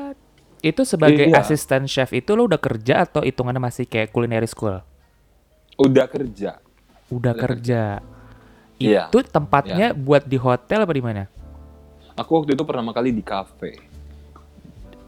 Itu 0.62 0.82
sebagai 0.86 1.26
Iya. 1.30 1.42
asisten 1.42 1.86
chef 1.86 2.10
itu 2.10 2.34
lo 2.34 2.46
udah 2.46 2.58
kerja 2.58 3.06
atau 3.06 3.22
hitungannya 3.22 3.62
masih 3.62 3.86
kayak 3.86 4.10
culinary 4.10 4.46
school? 4.50 4.82
Udah 5.78 6.06
kerja. 6.10 6.58
Udah 7.06 7.34
Udah 7.34 7.34
kerja. 7.34 7.82
Iya. 8.82 9.06
Itu 9.10 9.22
tempatnya 9.22 9.94
buat 9.94 10.26
di 10.26 10.38
hotel 10.38 10.82
apa 10.82 10.92
di 10.94 11.02
mana? 11.02 11.30
Aku 12.18 12.42
waktu 12.42 12.58
itu 12.58 12.62
pertama 12.66 12.90
kali 12.90 13.14
di 13.14 13.22
cafe. 13.22 13.78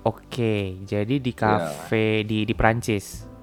Oke, 0.05 0.79
jadi 0.85 1.17
di 1.17 1.33
Iya. 1.33 1.41
cafe 1.41 2.23
di 2.23 2.45
di 2.47 2.55
Prancis. 2.55 3.34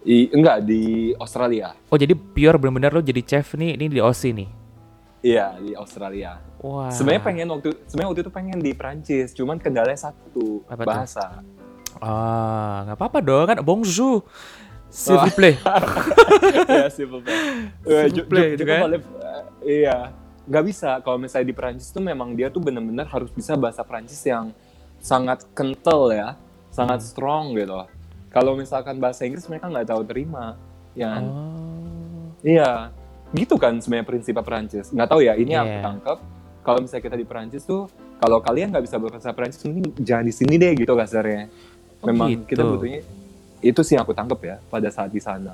I, 0.00 0.32
enggak 0.32 0.64
di 0.64 1.12
Australia. 1.20 1.76
Oh, 1.92 1.98
jadi 2.00 2.16
pure 2.16 2.56
bener-bener 2.56 2.92
lo 2.96 3.02
jadi 3.04 3.20
chef 3.20 3.52
nih, 3.52 3.76
ini 3.76 3.86
di 3.92 4.00
Aussie 4.00 4.32
nih. 4.32 4.48
Iya 5.20 5.60
di 5.60 5.76
Australia. 5.76 6.40
Wah. 6.64 6.88
Sebenarnya 6.88 7.20
pengen 7.20 7.46
waktu 7.52 7.76
sebenarnya 7.84 8.08
waktu 8.08 8.22
itu 8.24 8.32
pengen 8.32 8.58
di 8.58 8.72
Prancis, 8.72 9.36
cuman 9.36 9.60
kendalanya 9.60 10.08
satu 10.08 10.64
Apa 10.64 10.80
tuh? 10.80 10.88
bahasa. 10.88 11.24
Ah, 12.00 12.88
nggak 12.88 12.96
apa-apa 12.96 13.18
dong 13.20 13.44
kan. 13.44 13.58
Bonjour. 13.60 14.24
S'il 14.88 15.14
Wah. 15.14 15.28
vous 15.28 15.36
plaît. 15.36 15.60
Iya 16.66 16.88
sih 16.88 17.04
betul. 17.04 17.30
Eh, 17.84 18.08
S'il 18.10 18.12
vous 18.16 18.26
plaît, 18.26 18.56
kan? 18.58 18.90
eh, 18.90 19.02
Iya, 19.84 20.10
nggak 20.48 20.64
bisa. 20.64 20.98
Kalau 21.04 21.20
misalnya 21.20 21.46
di 21.46 21.54
Prancis 21.54 21.92
tuh 21.92 22.00
memang 22.00 22.32
dia 22.32 22.48
tuh 22.48 22.58
bener-bener 22.58 23.04
harus 23.04 23.28
bisa 23.30 23.54
bahasa 23.54 23.84
Prancis 23.84 24.18
yang 24.24 24.50
sangat 24.98 25.44
kental 25.52 26.08
ya, 26.10 26.34
sangat 26.72 27.04
strong 27.04 27.52
gitu. 27.54 27.76
Kalau 28.30 28.54
misalkan 28.54 28.96
bahasa 28.96 29.26
Inggris 29.26 29.44
mereka 29.46 29.66
nggak 29.66 29.90
tahu 29.90 30.02
terima, 30.06 30.54
ya. 30.94 31.18
kan? 31.18 31.22
Oh. 31.26 32.30
Iya, 32.40 32.94
gitu 33.34 33.58
kan 33.58 33.76
sebenarnya 33.78 34.06
prinsipnya 34.06 34.40
Perancis. 34.40 34.88
Nggak 34.88 35.08
tahu 35.10 35.20
ya, 35.20 35.34
ini 35.34 35.50
yang 35.52 35.66
aku 35.66 35.74
Iya. 35.74 35.82
tangkap. 35.84 36.18
Kalau 36.60 36.78
misalnya 36.78 37.04
kita 37.04 37.16
di 37.18 37.26
Perancis 37.26 37.62
tuh, 37.64 37.90
kalau 38.16 38.38
kalian 38.38 38.70
nggak 38.70 38.84
bisa 38.86 38.96
berbahasa 38.96 39.34
Perancis, 39.34 39.60
mending 39.64 39.92
jangan 39.98 40.24
di 40.24 40.34
sini 40.34 40.54
deh 40.56 40.72
gitu 40.72 40.92
kasarnya. 40.94 41.50
Oh, 42.00 42.06
Memang 42.08 42.28
gitu. 42.32 42.54
kita 42.54 42.62
butuhnya 42.64 43.00
itu 43.60 43.80
sih 43.84 43.92
yang 43.98 44.08
aku 44.08 44.16
tangkap 44.16 44.40
ya 44.40 44.56
pada 44.68 44.88
saat 44.88 45.10
di 45.10 45.20
sana. 45.20 45.52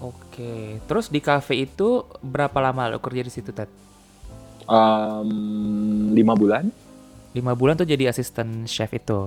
Oke. 0.00 0.78
Terus 0.84 1.08
di 1.08 1.18
cafe 1.18 1.64
itu 1.64 2.06
berapa 2.20 2.54
lama 2.60 2.88
lo 2.88 2.98
kerja 2.98 3.20
di 3.20 3.32
situ, 3.32 3.50
Ted? 3.50 3.68
Um, 4.64 5.30
lima 6.14 6.32
bulan? 6.32 6.70
Lima 7.32 7.52
bulan 7.52 7.74
tuh 7.74 7.86
jadi 7.86 8.08
asisten 8.08 8.64
chef 8.64 8.90
itu. 8.92 9.26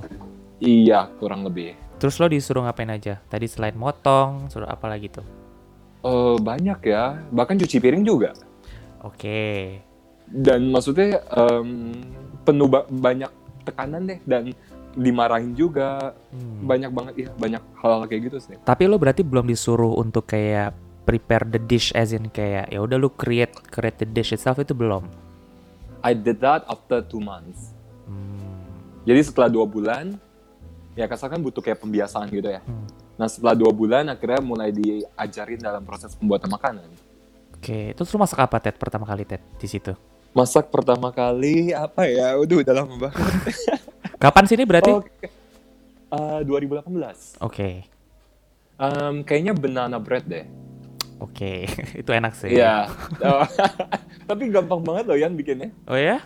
Iya, 0.57 1.12
kurang 1.19 1.43
lebih. 1.43 1.75
Terus 2.03 2.19
lo 2.19 2.27
disuruh 2.27 2.67
ngapain 2.67 2.91
aja? 2.91 3.24
Tadi 3.24 3.48
selain 3.48 3.79
motong, 3.79 4.51
suruh 4.51 4.67
apa 4.67 4.91
lagi 4.91 5.07
tuh? 5.07 5.24
Eh, 6.03 6.36
banyak 6.36 6.83
ya, 6.83 7.15
bahkan 7.31 7.55
cuci 7.55 7.79
piring 7.79 8.03
juga. 8.03 8.36
Oke. 9.00 9.79
Dan 10.27 10.67
maksudnya 10.67 11.24
em, 11.31 11.95
penuh 12.43 12.67
ba- 12.67 12.83
banyak 12.91 13.31
tekanan 13.63 14.03
deh 14.03 14.19
dan 14.27 14.51
dimarahin 15.00 15.55
juga 15.55 16.12
Hmm. 16.27 16.67
banyak 16.67 16.91
banget 16.91 17.13
ya 17.15 17.29
banyak 17.39 17.63
hal-hal 17.79 18.03
kayak 18.03 18.22
gitu 18.27 18.38
sih. 18.43 18.55
Tapi 18.60 18.83
lo 18.83 19.00
berarti 19.00 19.24
belum 19.24 19.48
disuruh 19.48 19.95
untuk 19.95 20.27
kayak 20.27 20.75
prepare 21.07 21.48
the 21.48 21.62
dish 21.63 21.95
as 21.95 22.12
in 22.12 22.27
kayak 22.27 22.67
ya 22.67 22.83
udah 22.83 23.00
lo 23.00 23.15
create 23.15 23.55
create 23.72 23.95
the 23.95 24.07
dish 24.07 24.36
itself 24.36 24.60
itu 24.60 24.75
belum. 24.75 25.07
I 26.03 26.12
did 26.12 26.43
that 26.43 26.67
after 26.67 27.00
two 27.00 27.24
months. 27.24 27.72
Hmm. 28.03 28.43
Jadi 29.07 29.24
setelah 29.24 29.48
dua 29.48 29.63
bulan, 29.63 30.19
ya 30.93 31.05
kasarkan 31.09 31.41
butuh 31.41 31.62
kayak 31.62 31.81
pembiasaan 31.81 32.29
gitu 32.29 32.50
ya. 32.50 32.62
Hmm. 32.65 32.85
Nah 33.17 33.27
setelah 33.29 33.53
dua 33.57 33.71
bulan 33.73 34.09
akhirnya 34.09 34.41
mulai 34.41 34.69
diajarin 34.73 35.62
dalam 35.62 35.81
proses 35.85 36.13
pembuatan 36.17 36.50
makanan. 36.50 36.89
Oke, 37.57 37.95
terus 37.95 38.12
lo 38.12 38.19
masak 38.19 38.43
apa 38.43 38.59
Ted 38.59 38.75
pertama 38.75 39.07
kali 39.07 39.23
Ted 39.23 39.39
di 39.55 39.67
situ? 39.71 39.95
Masak 40.33 40.73
pertama 40.73 41.13
kali 41.13 41.71
apa 41.71 42.09
ya? 42.09 42.35
Udah 42.35 42.65
udah 42.65 42.73
lama 42.73 42.95
banget. 43.07 43.21
Kapan 44.23 44.45
sini 44.50 44.63
berarti? 44.65 44.91
Oke. 44.91 45.29
Eh, 46.13 46.39
2018. 46.45 47.39
Oke. 47.41 47.85
Em, 48.77 49.15
kayaknya 49.23 49.53
banana 49.53 49.97
bread 50.01 50.25
deh. 50.25 50.45
Oke, 51.21 51.69
itu 52.01 52.09
enak 52.12 52.33
sih. 52.35 52.51
Iya. 52.51 52.91
Oh, 53.23 53.45
Tapi 54.29 54.51
gampang 54.51 54.83
banget 54.83 55.07
loh 55.07 55.17
Yan 55.17 55.33
bikinnya. 55.39 55.71
Oh 55.88 55.95
ya? 55.95 56.19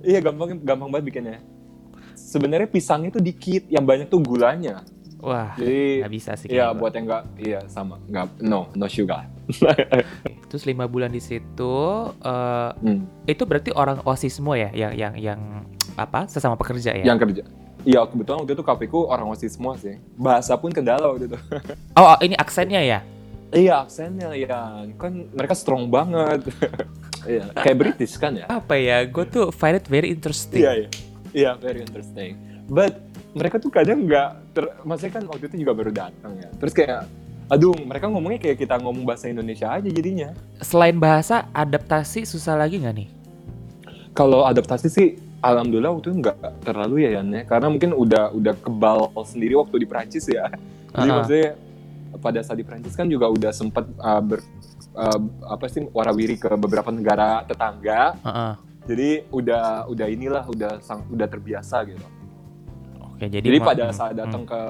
Iya 0.00 0.24
gampang 0.24 0.56
gampang 0.64 0.88
banget 0.88 1.04
bikinnya. 1.12 1.38
Sebenarnya 2.30 2.70
pisangnya 2.70 3.10
tuh 3.10 3.22
dikit, 3.26 3.66
yang 3.66 3.82
banyak 3.82 4.06
tuh 4.06 4.22
gulanya. 4.22 4.86
Wah, 5.18 5.52
Jadi 5.58 6.00
nggak 6.00 6.12
bisa 6.14 6.32
sih. 6.38 6.46
Iya 6.46 6.70
buat 6.72 6.94
yang 6.94 7.04
nggak, 7.10 7.22
iya 7.42 7.60
sama 7.66 7.98
nggak, 8.06 8.40
no 8.40 8.70
no 8.72 8.86
sugar. 8.86 9.26
Terus 10.48 10.62
lima 10.64 10.86
bulan 10.86 11.10
di 11.10 11.18
situ, 11.18 11.74
eh, 12.22 12.70
Hmm, 12.80 13.04
itu 13.26 13.42
berarti 13.44 13.74
orang 13.74 14.00
osis 14.06 14.38
semua 14.38 14.56
ya, 14.56 14.70
yang 14.72 14.94
yang 14.94 15.14
yang 15.18 15.40
apa? 15.98 16.24
Sesama 16.30 16.54
pekerja 16.54 16.94
ya? 16.96 17.04
Yang 17.04 17.18
kerja. 17.26 17.42
Iya 17.82 18.00
kebetulan 18.06 18.44
waktu 18.44 18.52
itu 18.54 18.64
kafiku 18.64 19.08
orang 19.10 19.26
osis 19.34 19.58
semua 19.58 19.74
sih. 19.76 19.98
Bahasa 20.16 20.54
pun 20.56 20.70
kendala 20.72 21.10
waktu 21.10 21.28
itu. 21.34 21.38
Oh, 21.98 22.14
oh, 22.14 22.18
ini 22.22 22.38
aksennya 22.38 22.80
ya? 22.80 23.00
iya 23.50 23.82
aksennya 23.82 24.30
ya 24.38 24.86
kan 24.94 25.26
mereka 25.34 25.58
strong 25.58 25.90
banget. 25.90 26.46
Iya 27.20 27.52
kayak 27.52 27.76
British 27.76 28.16
kan 28.16 28.32
ya. 28.32 28.48
Apa 28.48 28.80
ya? 28.80 29.04
Gue 29.04 29.28
tuh 29.28 29.52
find 29.52 29.76
it 29.76 29.84
very 29.84 30.08
interesting. 30.08 30.64
Iya 30.64 30.72
iya. 30.72 30.88
Iya 31.30 31.54
very 31.58 31.86
interesting. 31.86 32.34
But 32.70 32.98
mereka 33.34 33.62
tuh 33.62 33.70
kadang 33.70 34.06
nggak, 34.06 34.54
maksudnya 34.82 35.22
kan 35.22 35.24
waktu 35.30 35.44
itu 35.50 35.66
juga 35.66 35.72
baru 35.74 35.90
datang 35.94 36.32
ya. 36.38 36.50
Terus 36.58 36.74
kayak, 36.74 37.06
aduh 37.50 37.74
mereka 37.82 38.06
ngomongnya 38.10 38.40
kayak 38.42 38.58
kita 38.62 38.78
ngomong 38.78 39.06
bahasa 39.06 39.30
Indonesia 39.30 39.70
aja 39.70 39.86
jadinya. 39.86 40.34
Selain 40.62 40.94
bahasa, 40.98 41.46
adaptasi 41.54 42.26
susah 42.26 42.58
lagi 42.58 42.82
nggak 42.82 42.94
nih? 42.94 43.08
Kalau 44.14 44.42
adaptasi 44.46 44.90
sih, 44.90 45.08
alhamdulillah 45.42 45.94
waktu 45.94 46.10
itu 46.10 46.18
nggak 46.26 46.36
terlalu 46.66 47.06
ya 47.06 47.22
Yan 47.22 47.30
ya. 47.30 47.42
Karena 47.46 47.70
mungkin 47.70 47.94
udah 47.94 48.34
udah 48.34 48.54
kebal 48.58 49.10
sendiri 49.22 49.54
waktu 49.58 49.82
di 49.82 49.86
Prancis 49.86 50.26
ya. 50.26 50.50
Jadi 50.90 51.06
Uh-uh. 51.06 51.16
maksudnya 51.22 51.50
pada 52.18 52.42
saat 52.42 52.58
di 52.58 52.66
Prancis 52.66 52.98
kan 52.98 53.06
juga 53.06 53.30
udah 53.30 53.54
sempat 53.54 53.86
uh, 54.02 54.18
ber 54.18 54.42
uh, 54.98 55.20
apa 55.46 55.70
sih 55.70 55.86
warawiri 55.94 56.34
ke 56.34 56.50
beberapa 56.58 56.90
negara 56.90 57.46
tetangga. 57.46 58.18
Heeh. 58.18 58.69
Jadi 58.88 59.28
udah 59.28 59.86
udah 59.86 60.06
inilah 60.08 60.44
udah 60.48 60.80
sang, 60.80 61.04
udah 61.08 61.28
terbiasa 61.28 61.84
gitu. 61.84 62.06
Oke, 63.00 63.28
jadi, 63.28 63.44
Jadi 63.44 63.58
pada 63.60 63.84
hmm, 63.88 63.94
saat 63.94 64.12
hmm. 64.16 64.20
datang 64.24 64.42
ke 64.48 64.60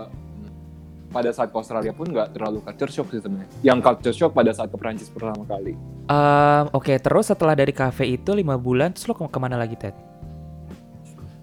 pada 1.10 1.30
saat 1.34 1.50
ke 1.50 1.56
Australia 1.58 1.90
pun 1.90 2.06
nggak 2.06 2.38
terlalu 2.38 2.62
culture 2.62 2.90
shock 2.90 3.10
sih 3.10 3.18
sebenarnya. 3.18 3.50
Yang 3.62 3.78
culture 3.82 4.14
shock 4.14 4.32
pada 4.34 4.50
saat 4.54 4.70
ke 4.70 4.78
Prancis 4.78 5.10
pertama 5.10 5.42
kali. 5.42 5.74
Ehm, 6.06 6.64
Oke, 6.70 6.94
terus 6.98 7.30
setelah 7.30 7.54
dari 7.54 7.74
cafe 7.74 8.14
itu 8.14 8.30
lima 8.30 8.54
bulan, 8.54 8.94
terus 8.94 9.06
lo 9.06 9.14
ke 9.14 9.26
ke 9.26 9.38
mana 9.38 9.58
lagi 9.58 9.74
Ted? 9.74 9.94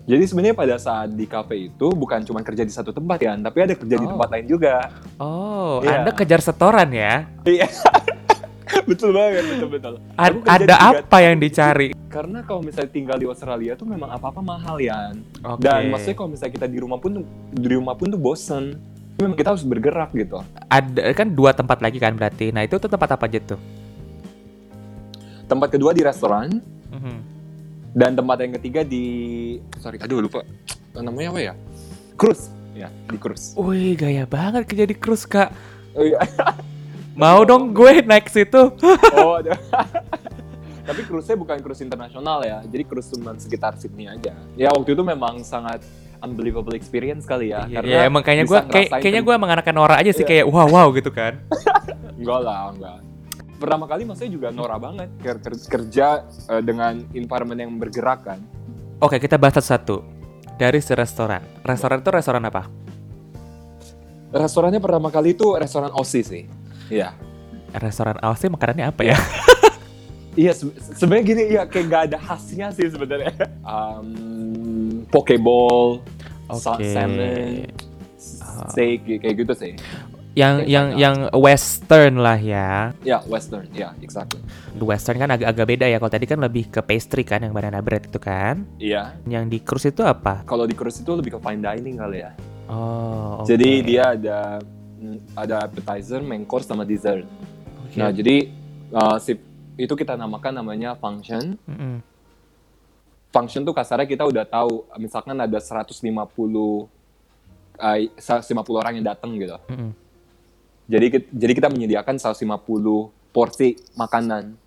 Jadi 0.07 0.23
sebenarnya 0.23 0.55
pada 0.55 0.75
saat 0.79 1.11
di 1.11 1.27
cafe 1.27 1.67
itu 1.67 1.87
bukan 1.91 2.23
cuma 2.23 2.39
kerja 2.39 2.63
di 2.63 2.71
satu 2.71 2.95
tempat 2.95 3.19
ya, 3.19 3.35
tapi 3.35 3.59
ada 3.59 3.75
kerja 3.75 3.95
di 3.99 4.07
Oh. 4.07 4.11
tempat 4.15 4.27
lain 4.31 4.45
juga. 4.47 4.75
Oh, 5.19 5.83
Iya. 5.83 5.99
Anda 5.99 6.11
kejar 6.15 6.39
setoran 6.39 6.87
ya? 6.95 7.27
Iya. 7.43 7.67
betul 8.87 9.11
banget, 9.11 9.43
betul 9.51 9.67
betul. 9.67 9.93
A- 10.15 10.31
Aku 10.31 10.39
kerja 10.47 10.63
ada 10.63 10.63
di 10.63 10.75
apa 11.03 11.17
yang 11.19 11.35
dicari? 11.35 11.91
Karena 12.17 12.41
kalau 12.41 12.65
misalnya 12.65 12.89
tinggal 12.89 13.21
di 13.21 13.29
Australia 13.29 13.77
tuh 13.77 13.85
memang 13.85 14.09
apa-apa 14.09 14.41
mahal 14.41 14.81
ya. 14.81 15.13
Oke. 15.45 15.61
Dan 15.61 15.93
maksudnya 15.93 16.17
kalau 16.17 16.33
misalnya 16.33 16.53
kita 16.57 16.65
di 16.65 16.81
rumah 16.81 16.97
pun 16.97 17.21
tuh- 17.21 17.29
di 17.53 17.69
rumah 17.69 17.93
pun 17.93 18.09
tuh 18.09 18.17
bosen. 18.17 18.73
Memang 19.21 19.37
kita 19.37 19.53
harus 19.53 19.61
bergerak 19.61 20.09
gitu. 20.13 20.41
ada 20.65 21.13
kan 21.13 21.29
dua 21.29 21.53
tempat 21.53 21.77
lagi 21.77 22.01
kan 22.01 22.17
berarti. 22.17 22.49
Nah 22.49 22.65
itu 22.65 22.73
tuh 22.77 22.89
tempat 22.89 23.13
apa 23.13 23.29
aja 23.29 23.53
tuh? 23.53 23.61
Tempat 25.45 25.69
kedua 25.69 25.93
di 25.93 26.01
restoran 26.01 26.57
Mhm. 26.89 27.17
dan 27.93 28.17
tempat 28.17 28.37
yang 28.41 28.53
ketiga 28.57 28.81
di 28.81 29.05
sorry, 29.77 30.01
aduh 30.01 30.17
lupa 30.19 30.41
namanya 30.97 31.29
apa 31.29 31.39
ya? 31.39 31.53
Cruise. 32.17 32.49
Ya, 32.73 32.89
di 33.05 33.17
cruise. 33.17 33.53
Wih 33.53 33.93
gaya 33.93 34.25
banget 34.25 34.65
kerja 34.65 34.85
di 34.85 34.93
cruise 34.93 35.25
kak. 35.25 35.53
Oh, 35.93 36.01
iya. 36.01 36.17
Mau 37.13 37.41
dong 37.41 37.73
gue 37.73 38.01
naik 38.01 38.29
situ. 38.29 38.73
oh. 39.17 39.37
Tapi 40.87 41.03
cruise-nya 41.03 41.35
bukan 41.35 41.59
cruise 41.59 41.83
internasional 41.83 42.39
ya. 42.47 42.63
Jadi 42.63 42.83
cruise 42.87 43.11
cuma 43.11 43.35
sekitar 43.35 43.75
Sydney 43.75 44.07
aja. 44.07 44.31
Ya 44.55 44.71
waktu 44.71 44.95
itu 44.95 45.03
memang 45.03 45.43
sangat 45.43 45.83
unbelievable 46.23 46.73
experience 46.73 47.27
kali 47.27 47.51
ya. 47.51 47.67
Iya, 47.67 47.75
karena 47.75 47.91
iya, 47.91 47.99
emang 48.07 48.23
kayaknya 48.23 48.45
gue 48.47 48.59
kayak, 48.71 48.89
kayaknya 49.03 49.21
gue 49.27 49.33
emang 49.35 49.51
anak 49.51 49.67
Nora 49.75 49.99
aja 49.99 50.15
sih 50.15 50.23
Iya. 50.23 50.29
kayak 50.41 50.45
wow 50.47 50.67
wow 50.71 50.87
gitu 50.95 51.11
kan. 51.11 51.43
Enggak 52.19 52.39
lah, 52.41 52.73
enggak. 52.73 52.97
Pertama 53.57 53.85
kali 53.85 54.05
maksudnya 54.05 54.31
juga 54.33 54.47
norak 54.49 54.79
banget 54.81 55.09
ker- 55.21 55.41
ker- 55.41 55.65
kerja 55.69 56.25
eh, 56.49 56.61
dengan 56.61 57.01
environment 57.13 57.59
yang 57.61 57.73
bergerak 57.77 58.25
kan. 58.25 58.39
Oke 58.97 59.17
kita 59.17 59.37
bahas 59.37 59.57
satu-satu. 59.59 60.01
Dari 60.57 60.81
si 60.81 60.93
restoran. 60.97 61.41
Restoran 61.61 62.01
itu 62.01 62.09
restoran 62.09 62.41
apa? 62.49 62.65
Restorannya 64.33 64.81
pertama 64.81 65.13
kali 65.13 65.37
itu 65.37 65.53
restoran 65.53 65.93
Aussie 65.93 66.25
sih. 66.25 66.43
Iya. 66.89 67.13
Restoran 67.77 68.17
Aussie 68.25 68.49
makanannya 68.49 68.89
apa 68.89 69.01
ya? 69.05 69.17
Iya, 70.37 70.53
se- 70.53 70.77
sebenarnya 70.93 71.25
gini 71.25 71.43
ya 71.49 71.63
kayak 71.65 71.85
gak 71.89 72.01
ada 72.13 72.17
khasnya 72.21 72.69
sih 72.69 72.85
sebenarnya. 72.93 73.33
Um, 73.65 75.01
pokeball, 75.09 76.05
Oke. 76.45 76.85
salmon, 76.93 77.65
steak 78.69 79.01
kayak 79.17 79.35
gitu 79.41 79.53
sih. 79.57 79.73
yang 80.37 80.61
Kayak 80.61 80.69
yang 80.69 80.87
yang 81.01 81.15
western 81.33 82.21
lah 82.21 82.37
ya. 82.37 82.93
Ya, 83.01 83.17
western, 83.25 83.65
ya, 83.73 83.97
exactly. 84.05 84.37
The 84.77 84.85
western 84.85 85.17
kan 85.17 85.33
agak-agak 85.33 85.65
beda 85.65 85.89
ya. 85.89 85.97
Kalau 85.97 86.13
tadi 86.13 86.29
kan 86.29 86.37
lebih 86.37 86.69
ke 86.69 86.85
pastry 86.85 87.25
kan 87.25 87.41
yang 87.41 87.57
banana 87.57 87.81
bread 87.81 88.05
itu 88.05 88.21
kan. 88.21 88.61
Iya. 88.77 89.17
Yang 89.25 89.43
di 89.49 89.57
cruise 89.65 89.89
itu 89.89 90.05
apa? 90.05 90.45
Kalau 90.45 90.69
di 90.69 90.77
cruise 90.77 91.01
itu 91.01 91.09
lebih 91.09 91.33
ke 91.33 91.39
fine 91.41 91.65
dining 91.65 91.97
kali 91.97 92.21
ya. 92.21 92.37
Oh, 92.69 93.41
oke. 93.41 93.49
Jadi 93.49 93.81
dia 93.81 94.13
ada 94.13 94.61
mm, 95.01 95.33
ada 95.33 95.65
appetizer, 95.65 96.21
main 96.21 96.45
course 96.45 96.69
sama 96.69 96.85
dessert. 96.85 97.25
Oke. 97.89 97.97
Nah, 97.97 98.13
jadi 98.13 98.53
uh, 98.93 99.17
si 99.17 99.33
itu 99.77 99.93
kita 99.93 100.17
namakan 100.17 100.59
namanya 100.59 100.97
function. 100.97 101.55
Mm-mm. 101.69 102.01
Function 103.29 103.61
tuh 103.61 103.75
kasarnya 103.77 104.09
kita 104.09 104.25
udah 104.25 104.43
tahu 104.43 104.89
misalkan 104.97 105.37
ada 105.37 105.61
150 105.61 106.01
uh, 106.01 106.87
150 107.77 108.81
orang 108.81 108.93
yang 108.97 109.05
datang 109.05 109.37
gitu. 109.37 109.55
Mm-mm. 109.69 109.93
Jadi 110.87 111.05
kit- 111.13 111.31
jadi 111.31 111.51
kita 111.53 111.69
menyediakan 111.69 112.17
150 112.17 112.41
porsi 113.29 113.77
makanan. 113.93 114.57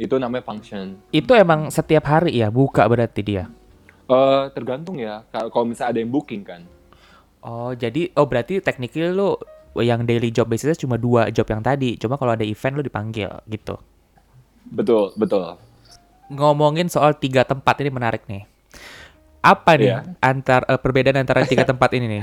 Itu 0.00 0.18
namanya 0.18 0.42
function. 0.42 0.98
Itu 1.14 1.38
emang 1.38 1.70
setiap 1.70 2.10
hari 2.10 2.42
ya 2.42 2.50
buka 2.50 2.82
berarti 2.90 3.22
dia. 3.22 3.46
Eh 4.08 4.44
tergantung 4.56 4.98
ya. 4.98 5.22
Kalau 5.30 5.62
misalnya 5.68 5.94
ada 5.94 6.00
yang 6.02 6.10
booking 6.10 6.42
kan. 6.42 6.66
Oh, 7.38 7.70
jadi 7.70 8.10
oh 8.18 8.26
berarti 8.26 8.58
technically 8.58 9.14
lu 9.14 9.38
yang 9.78 10.02
daily 10.02 10.34
job 10.34 10.50
basisnya 10.50 10.74
cuma 10.74 10.98
dua 10.98 11.30
job 11.30 11.46
yang 11.46 11.62
tadi. 11.62 11.94
Cuma 12.00 12.18
kalau 12.18 12.34
ada 12.34 12.42
event 12.42 12.74
lu 12.80 12.82
dipanggil 12.82 13.30
gitu. 13.46 13.78
Betul, 14.68 15.12
betul. 15.16 15.56
Ngomongin 16.28 16.92
soal 16.92 17.16
tiga 17.16 17.42
tempat 17.42 17.80
ini 17.80 17.90
menarik 17.90 18.24
nih. 18.28 18.44
Apa 19.40 19.78
nih 19.78 19.88
Iya. 19.88 19.98
antar 20.20 20.66
eh, 20.68 20.76
perbedaan 20.76 21.16
antara 21.16 21.46
tiga 21.46 21.64
tempat 21.70 21.88
ini 21.96 22.06
nih? 22.18 22.22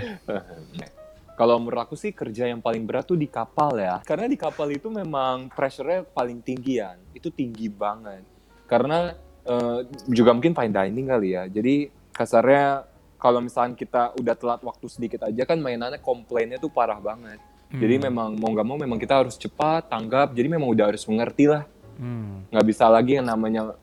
Kalau 1.35 1.59
menurut 1.59 1.83
aku 1.83 1.95
sih 1.99 2.15
kerja 2.15 2.47
yang 2.47 2.63
paling 2.63 2.87
berat 2.87 3.03
tuh 3.03 3.19
di 3.19 3.27
kapal 3.27 3.75
ya. 3.75 3.99
Karena 4.07 4.29
di 4.29 4.39
kapal 4.39 4.71
itu 4.71 4.87
memang 4.87 5.51
pressure-nya 5.51 6.07
paling 6.07 6.39
tinggian. 6.39 6.95
Itu 7.11 7.27
tinggi 7.27 7.67
banget. 7.67 8.23
Karena 8.69 9.11
eh, 9.43 9.79
juga 10.07 10.31
mungkin 10.31 10.55
fine 10.55 10.71
dining 10.71 11.07
kali 11.09 11.35
ya. 11.35 11.43
Jadi 11.49 11.89
kasarnya 12.15 12.87
kalau 13.19 13.41
misalnya 13.41 13.75
kita 13.75 14.13
udah 14.15 14.35
telat 14.37 14.61
waktu 14.61 14.85
sedikit 14.87 15.25
aja 15.25 15.43
kan 15.43 15.57
mainannya 15.57 15.99
komplainnya 15.99 16.55
tuh 16.55 16.69
parah 16.69 17.01
banget. 17.01 17.41
Jadi 17.75 18.07
memang 18.07 18.37
mau 18.39 18.53
nggak 18.53 18.63
mau 18.63 18.77
memang 18.79 18.95
kita 18.95 19.25
harus 19.25 19.35
cepat 19.35 19.89
tanggap. 19.89 20.31
Jadi 20.31 20.47
memang 20.47 20.69
udah 20.69 20.93
harus 20.93 21.03
mengerti 21.09 21.49
lah. 21.49 21.67
Hmm. 21.95 22.47
Nggak 22.51 22.65
bisa 22.67 22.85
lagi 22.87 23.17
yang 23.19 23.27
namanya 23.27 23.75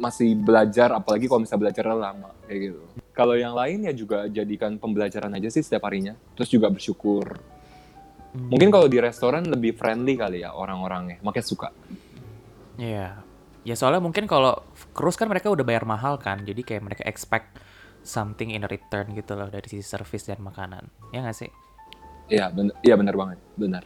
masih 0.00 0.32
belajar, 0.36 0.92
apalagi 0.96 1.28
kalau 1.28 1.44
misalnya 1.44 1.68
belajarnya 1.68 1.96
lama 1.96 2.30
kayak 2.48 2.60
gitu. 2.72 2.80
Kalau 3.12 3.34
yang 3.36 3.52
lain 3.52 3.84
ya 3.84 3.92
juga 3.92 4.26
jadikan 4.32 4.80
pembelajaran 4.80 5.30
aja 5.36 5.48
sih 5.52 5.60
setiap 5.60 5.84
harinya. 5.88 6.16
Terus 6.36 6.48
juga 6.48 6.72
bersyukur. 6.72 7.36
Mungkin 8.30 8.70
kalau 8.70 8.86
di 8.86 9.02
restoran 9.02 9.42
lebih 9.50 9.74
friendly 9.74 10.14
kali 10.14 10.46
ya 10.46 10.54
orang-orangnya, 10.54 11.18
makanya 11.20 11.46
suka. 11.46 11.68
Iya. 12.78 13.20
Ya 13.60 13.74
soalnya 13.76 14.00
mungkin 14.00 14.24
kalau 14.24 14.56
cruise 14.96 15.18
kan 15.18 15.28
mereka 15.28 15.52
udah 15.52 15.66
bayar 15.66 15.84
mahal 15.84 16.16
kan. 16.16 16.46
Jadi 16.46 16.62
kayak 16.64 16.82
mereka 16.86 17.02
expect 17.04 17.60
something 18.00 18.54
in 18.54 18.64
return 18.64 19.12
gitu 19.12 19.36
loh 19.36 19.52
dari 19.52 19.66
sisi 19.68 19.84
service 19.84 20.24
dan 20.24 20.40
makanan. 20.40 20.88
Ya 21.12 21.20
nggak 21.20 21.36
sih? 21.36 21.50
Iya, 22.30 22.46
bener, 22.54 22.74
iya 22.86 22.94
benar 22.94 23.14
banget, 23.18 23.38
benar. 23.58 23.82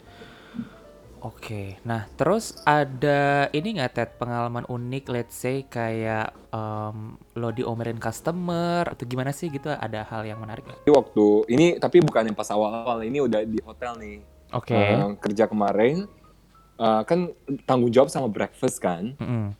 Oke, 1.24 1.80
nah 1.88 2.04
terus 2.20 2.52
ada 2.68 3.48
ini 3.56 3.80
nggak 3.80 3.92
Ted 3.96 4.10
pengalaman 4.20 4.68
unik, 4.68 5.04
let's 5.08 5.32
say 5.32 5.64
kayak 5.64 6.36
em, 6.52 7.16
lo 7.16 7.48
diomelin 7.48 7.96
customer 7.96 8.84
atau 8.92 9.08
gimana 9.08 9.32
sih 9.32 9.48
gitu? 9.48 9.72
Ada 9.72 10.04
hal 10.04 10.28
yang 10.28 10.36
menarik 10.44 10.68
nggak? 10.68 10.84
Waktu 10.84 11.48
ini 11.48 11.80
tapi 11.80 12.04
bukan 12.04 12.28
yang 12.28 12.36
pas 12.36 12.52
awal-awal, 12.52 13.00
ini 13.08 13.24
udah 13.24 13.40
di 13.40 13.56
hotel 13.64 13.96
nih. 13.96 14.20
Oke. 14.52 14.76
Eh, 14.76 15.16
kerja 15.16 15.48
kemarin 15.48 16.04
eh, 16.76 17.02
kan 17.08 17.32
tanggung 17.64 17.88
jawab 17.88 18.12
sama 18.12 18.28
breakfast 18.28 18.76
kan. 18.84 19.16
Mm-mm. 19.16 19.56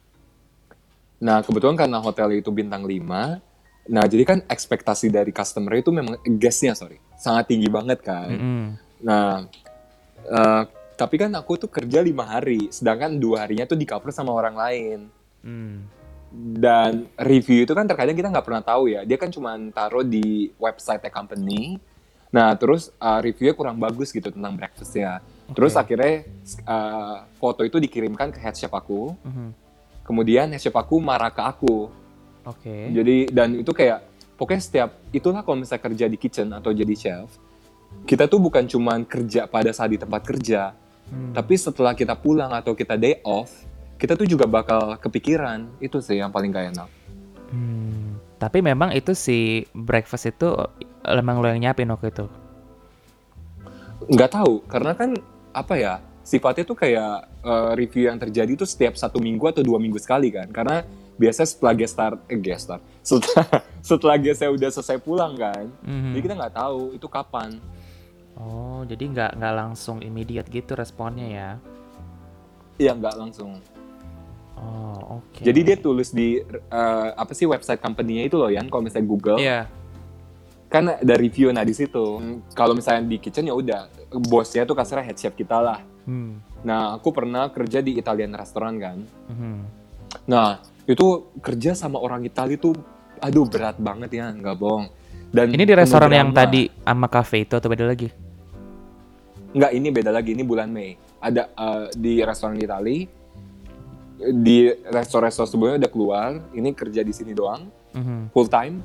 Nah, 1.25 1.41
kebetulan 1.41 1.81
karena 1.81 1.97
hotel 1.97 2.45
itu 2.45 2.53
bintang 2.53 2.85
5, 2.85 3.41
nah 3.89 4.05
jadi 4.05 4.29
kan 4.29 4.39
ekspektasi 4.45 5.09
dari 5.09 5.33
customer 5.33 5.81
itu 5.81 5.89
memang 5.89 6.21
guestnya 6.37 6.77
sorry, 6.77 7.01
sangat 7.17 7.49
tinggi 7.49 7.73
banget 7.73 8.05
kan. 8.05 8.29
Mm-mm. 8.29 8.63
Nah, 9.01 9.49
eh, 10.29 10.84
tapi 10.95 11.19
kan 11.19 11.31
aku 11.35 11.59
tuh 11.59 11.71
kerja 11.71 11.99
lima 11.99 12.23
hari, 12.27 12.71
sedangkan 12.71 13.19
dua 13.19 13.47
harinya 13.47 13.67
tuh 13.67 13.79
di 13.79 13.87
cover 13.87 14.15
sama 14.15 14.31
orang 14.31 14.55
lain. 14.55 14.99
Mm. 15.43 15.77
Dan 16.35 17.07
review 17.15 17.63
itu 17.63 17.75
kan 17.75 17.87
terkadang 17.87 18.15
kita 18.19 18.31
nggak 18.31 18.47
pernah 18.47 18.63
tahu 18.63 18.91
ya. 18.91 19.07
Dia 19.07 19.19
kan 19.19 19.31
cuma 19.31 19.55
taruh 19.71 20.03
di 20.03 20.51
website 20.59 21.07
company. 21.11 21.79
Nah, 22.35 22.59
terus 22.59 22.91
uh, 22.99 23.23
reviewnya 23.23 23.55
kurang 23.55 23.79
bagus 23.79 24.11
gitu 24.11 24.35
tentang 24.35 24.59
breakfastnya. 24.59 25.23
Terus 25.55 25.79
Oke. 25.79 25.81
akhirnya 25.87 26.27
uh, 26.67 27.23
foto 27.39 27.63
itu 27.63 27.79
dikirimkan 27.79 28.35
ke 28.35 28.43
head 28.43 28.59
chef 28.59 28.75
aku. 28.75 29.15
Mhm. 29.23 29.49
Kemudian 30.03 30.51
head 30.51 30.59
chef 30.59 30.75
aku 30.75 30.99
marah 30.99 31.31
ke 31.31 31.43
aku. 31.43 31.87
Oke. 32.43 32.91
Jadi 32.91 33.31
dan 33.31 33.63
itu 33.63 33.71
kayak 33.71 34.03
pokoknya 34.35 34.63
setiap 34.63 34.91
itulah 35.15 35.47
kalau 35.47 35.63
misalnya 35.63 35.87
kerja 35.87 36.07
di 36.11 36.19
kitchen 36.19 36.51
atau 36.51 36.75
jadi 36.75 36.95
chef, 36.99 37.31
kita 38.03 38.27
tuh 38.27 38.43
bukan 38.43 38.67
cuman 38.67 39.07
kerja 39.07 39.47
pada 39.47 39.71
saat 39.71 39.95
di 39.95 39.99
tempat 40.03 40.27
kerja, 40.27 40.75
Hmm. 41.05 41.37
tapi 41.37 41.55
setelah 41.55 41.93
kita 41.93 42.17
pulang 42.17 42.49
atau 42.51 42.73
kita 42.73 42.97
day 42.97 43.21
off, 43.23 43.53
kita 44.01 44.17
tuh 44.17 44.25
juga 44.25 44.49
bakal 44.49 44.97
kepikiran. 44.99 45.69
Itu 45.79 46.01
sih 46.01 46.17
yang 46.19 46.33
paling 46.33 46.49
gak 46.51 46.75
enak. 46.75 46.89
Hmm. 47.53 48.17
Tapi 48.41 48.59
memang 48.61 48.91
itu 48.93 49.13
si 49.13 49.65
breakfast 49.73 50.29
itu 50.29 50.53
emang 51.05 51.41
lo 51.41 51.47
yang 51.49 51.61
nyiapin 51.61 51.89
waktu 51.89 52.09
itu. 52.13 52.27
Nggak 54.05 54.31
tahu, 54.37 54.61
karena 54.69 54.93
kan 54.93 55.17
apa 55.55 55.75
ya, 55.79 55.95
sifatnya 56.21 56.65
tuh 56.67 56.77
kayak 56.77 57.15
eh, 57.41 57.71
review 57.79 58.11
yang 58.11 58.19
terjadi 58.21 58.53
tuh 58.59 58.69
setiap 58.69 58.99
satu 58.99 59.21
minggu 59.23 59.45
atau 59.49 59.63
dua 59.65 59.81
minggu 59.81 59.97
sekali 59.97 60.29
kan. 60.29 60.51
Karena 60.51 60.85
biasanya 61.15 61.49
setelah 61.49 61.73
guest 61.73 61.93
star, 61.95 62.13
eh 62.29 62.37
guest 62.37 62.69
star, 62.69 62.81
setelah, 63.07 63.47
setelah 63.81 64.17
guestnya 64.19 64.51
udah 64.51 64.69
selesai 64.73 64.99
pulang 64.99 65.39
kan, 65.39 65.65
Mhm. 65.87 66.11
jadi 66.13 66.23
kita 66.27 66.35
nggak 66.37 66.55
tahu 66.59 66.81
itu 66.97 67.07
kapan. 67.07 67.57
Oh, 68.35 68.83
jadi 68.85 69.05
nggak 69.07 69.31
nggak 69.39 69.55
langsung 69.55 70.03
immediate 70.03 70.51
gitu 70.51 70.75
responnya 70.75 71.27
ya? 71.27 71.51
Iya 72.77 72.93
nggak 72.99 73.15
langsung. 73.15 73.63
Oh, 74.55 75.21
oke. 75.23 75.43
Jadi 75.43 75.61
dia 75.63 75.77
tulis 75.79 76.11
di 76.11 76.43
eh, 76.43 77.09
apa 77.15 77.31
sih 77.35 77.47
website 77.47 77.79
company-nya 77.79 78.27
itu 78.27 78.39
loh 78.39 78.51
Yan, 78.51 78.71
kalau 78.71 78.87
misalnya 78.87 79.07
Google 79.07 79.39
Iya. 79.39 79.67
kan 80.71 80.91
ada 80.91 81.15
review 81.15 81.55
nah 81.55 81.63
di 81.63 81.71
situ. 81.71 82.19
Kalau 82.51 82.75
misalnya 82.75 83.07
di 83.07 83.23
kitchen 83.23 83.47
ya 83.47 83.55
udah 83.55 83.87
bosnya 84.27 84.67
tuh 84.67 84.75
kasarnya 84.75 85.07
head 85.07 85.19
chef 85.19 85.35
kita 85.39 85.63
lah. 85.63 85.79
Hmm. 86.03 86.43
Nah, 86.67 86.99
aku 86.99 87.15
pernah 87.15 87.47
kerja 87.55 87.79
di 87.79 87.95
Italian 87.95 88.35
restoran 88.35 88.75
kan. 88.83 88.99
Mhm. 89.31 89.59
Nah, 90.27 90.59
itu 90.91 91.31
kerja 91.39 91.79
sama 91.79 92.03
orang 92.03 92.27
Italia 92.27 92.59
tuh 92.59 92.75
aduh 93.23 93.47
berat 93.47 93.79
banget 93.79 94.19
ya, 94.19 94.35
nggak 94.35 94.57
bohong. 94.59 94.91
Dan 95.31 95.55
Ini 95.55 95.63
di 95.63 95.75
restoran 95.75 96.11
yang 96.11 96.31
tadi 96.35 96.67
sama 96.83 97.07
cafe 97.07 97.47
itu 97.47 97.55
atau 97.55 97.71
beda 97.71 97.87
lagi? 97.87 98.11
Nggak, 99.55 99.71
ini 99.71 99.89
beda 99.95 100.11
lagi, 100.11 100.35
ini 100.35 100.43
bulan 100.43 100.69
Mei. 100.69 100.99
Ada 101.23 101.49
eh, 101.55 101.87
di 101.95 102.21
restoran 102.21 102.59
Italia 102.59 103.07
di 104.19 104.71
restoran-restoran 104.71 105.49
sebelumnya 105.51 105.79
udah 105.85 105.93
keluar, 105.93 106.29
ini 106.55 106.71
kerja 106.71 107.03
di 107.03 107.13
sini 107.13 107.35
doang. 107.35 107.67
Mhm. 107.95 108.35
full 108.35 108.51
time. 108.51 108.83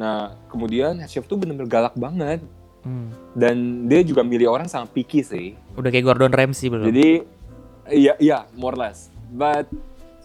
Nah, 0.00 0.32
kemudian 0.48 0.96
chef 1.04 1.28
tuh 1.28 1.36
bener-bener 1.36 1.68
galak 1.68 1.92
banget. 1.92 2.40
Hmm. 2.80 3.12
Dan 3.36 3.84
dia 3.92 4.00
juga 4.00 4.24
milih 4.24 4.48
orang 4.48 4.64
sangat 4.72 4.96
picky 4.96 5.20
sih. 5.20 5.52
Udah 5.76 5.92
kayak 5.92 6.08
Gordon 6.08 6.32
Ramsay 6.32 6.72
belum? 6.72 6.88
Jadi, 6.88 7.20
iya, 7.92 8.16
iya, 8.16 8.48
more 8.56 8.72
or 8.72 8.88
less. 8.88 9.12
But, 9.28 9.68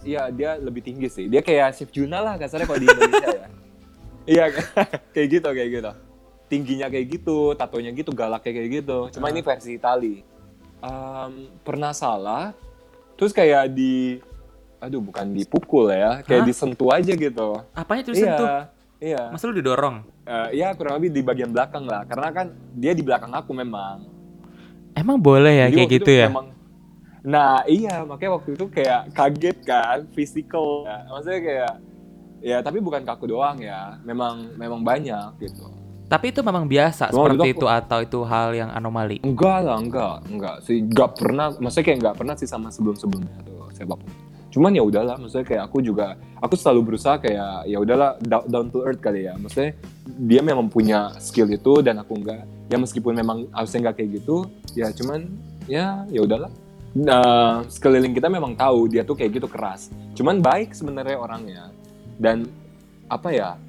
iya, 0.00 0.32
dia 0.32 0.56
lebih 0.56 0.80
tinggi 0.80 1.12
sih. 1.12 1.28
Dia 1.28 1.44
kayak 1.44 1.76
Chef 1.76 1.92
Juna 1.92 2.24
lah 2.24 2.40
kasarnya 2.40 2.64
kalau 2.64 2.80
di 2.80 2.88
Indonesia 2.88 3.28
ya. 3.28 3.48
Iya, 4.26 4.50
kayak 5.14 5.28
gitu, 5.38 5.48
kayak 5.54 5.70
gitu. 5.70 5.92
Tingginya 6.46 6.86
kayak 6.86 7.06
gitu, 7.10 7.52
tatonya 7.54 7.90
gitu, 7.90 8.14
galaknya 8.14 8.52
kayak 8.54 8.70
gitu. 8.82 8.98
Cuma 9.10 9.28
ini 9.28 9.42
versi 9.42 9.74
Itali. 9.74 10.22
Em, 10.78 11.32
pernah 11.60 11.90
salah, 11.90 12.54
terus 13.18 13.34
kayak 13.34 13.74
di, 13.74 14.22
aduh 14.78 15.02
bukan 15.02 15.34
dipukul 15.34 15.90
ya, 15.90 16.22
kayak 16.22 16.46
Hah? 16.46 16.48
disentuh 16.48 16.90
aja 16.94 17.12
gitu. 17.12 17.48
Apanya 17.74 18.02
tuh 18.06 18.14
Iya, 18.14 18.22
sentuh? 18.22 18.48
iya. 19.02 19.22
Masa 19.32 19.50
lu 19.50 19.58
didorong? 19.58 20.06
Eh, 20.22 20.58
ya 20.58 20.74
kurang 20.74 20.98
lebih 20.98 21.14
di 21.14 21.22
bagian 21.22 21.54
belakang 21.54 21.86
lah 21.86 22.02
karena 22.02 22.34
kan 22.34 22.46
dia 22.74 22.90
di 22.90 23.02
belakang 23.02 23.30
aku 23.30 23.54
memang 23.54 24.02
Emang 24.90 25.22
boleh 25.22 25.54
ya 25.54 25.66
Jadi 25.70 25.76
kayak 25.78 25.90
gitu 25.94 26.10
itu 26.10 26.18
ya? 26.18 26.26
memang- 26.26 26.50
nah 27.22 27.62
iya 27.62 28.02
makanya 28.02 28.34
waktu 28.34 28.58
itu 28.58 28.66
kayak 28.66 29.14
kaget 29.14 29.58
kan 29.62 30.02
physical 30.10 30.82
ya. 30.82 31.06
maksudnya 31.06 31.40
kayak 31.42 31.72
ya 32.38 32.58
tapi 32.58 32.78
bukan 32.78 33.02
ke 33.02 33.10
aku 33.10 33.26
doang 33.26 33.58
ya 33.58 33.98
memang 34.02 34.50
memang 34.54 34.82
banyak 34.82 35.30
gitu 35.38 35.70
Tapi 36.06 36.30
itu 36.30 36.40
memang 36.46 36.70
biasa 36.70 37.10
Cuma 37.10 37.34
seperti 37.34 37.48
itu 37.50 37.66
atau 37.66 37.98
itu 37.98 38.18
hal 38.22 38.54
yang 38.54 38.70
anomali? 38.70 39.18
enggak 39.26 39.58
lah 39.66 39.78
enggak 39.82 40.16
enggak 40.30 40.56
sih. 40.62 40.78
Enggak 40.86 41.18
pernah 41.18 41.50
maksudnya 41.58 41.84
kayak 41.90 41.98
enggak 41.98 42.16
pernah 42.16 42.34
sih 42.38 42.48
sama 42.48 42.70
sebelum 42.70 42.94
sebelumnya 42.94 43.34
tuh 43.42 43.66
siapa 43.74 43.94
pun 43.98 44.10
cuman 44.56 44.72
ya 44.72 44.80
udahlah 44.88 45.20
maksudnya 45.20 45.44
kayak 45.44 45.62
aku 45.68 45.84
juga 45.84 46.16
aku 46.40 46.56
selalu 46.56 46.80
berusaha 46.88 47.20
kayak 47.20 47.68
ya 47.68 47.76
udahlah 47.76 48.16
down, 48.24 48.72
to 48.72 48.80
earth 48.88 49.04
kali 49.04 49.28
ya. 49.28 49.36
Maksudnya 49.36 49.76
dia 50.16 50.40
memang 50.40 50.72
punya 50.72 51.12
skill 51.20 51.52
itu 51.52 51.84
dan 51.84 52.00
aku 52.00 52.16
enggak. 52.16 52.48
Ya 52.72 52.80
meskipun 52.80 53.12
memang 53.12 53.52
harusnya 53.52 53.90
nggak 53.90 54.00
kayak 54.00 54.10
gitu 54.22 54.48
ya 54.72 54.88
cuman 54.96 55.28
ya 55.68 56.08
ya 56.08 56.20
udahlah. 56.24 56.48
Nah, 56.96 57.60
sekeliling 57.68 58.16
kita 58.16 58.32
memang 58.32 58.56
tahu 58.56 58.88
dia 58.88 59.04
tuh 59.04 59.12
kayak 59.12 59.36
gitu 59.36 59.44
keras. 59.44 59.92
Cuman 60.16 60.40
baik 60.40 60.72
sebenarnya 60.72 61.20
orangnya. 61.20 61.68
Dan 62.16 62.48
apa 63.12 63.28
ya 63.28 63.60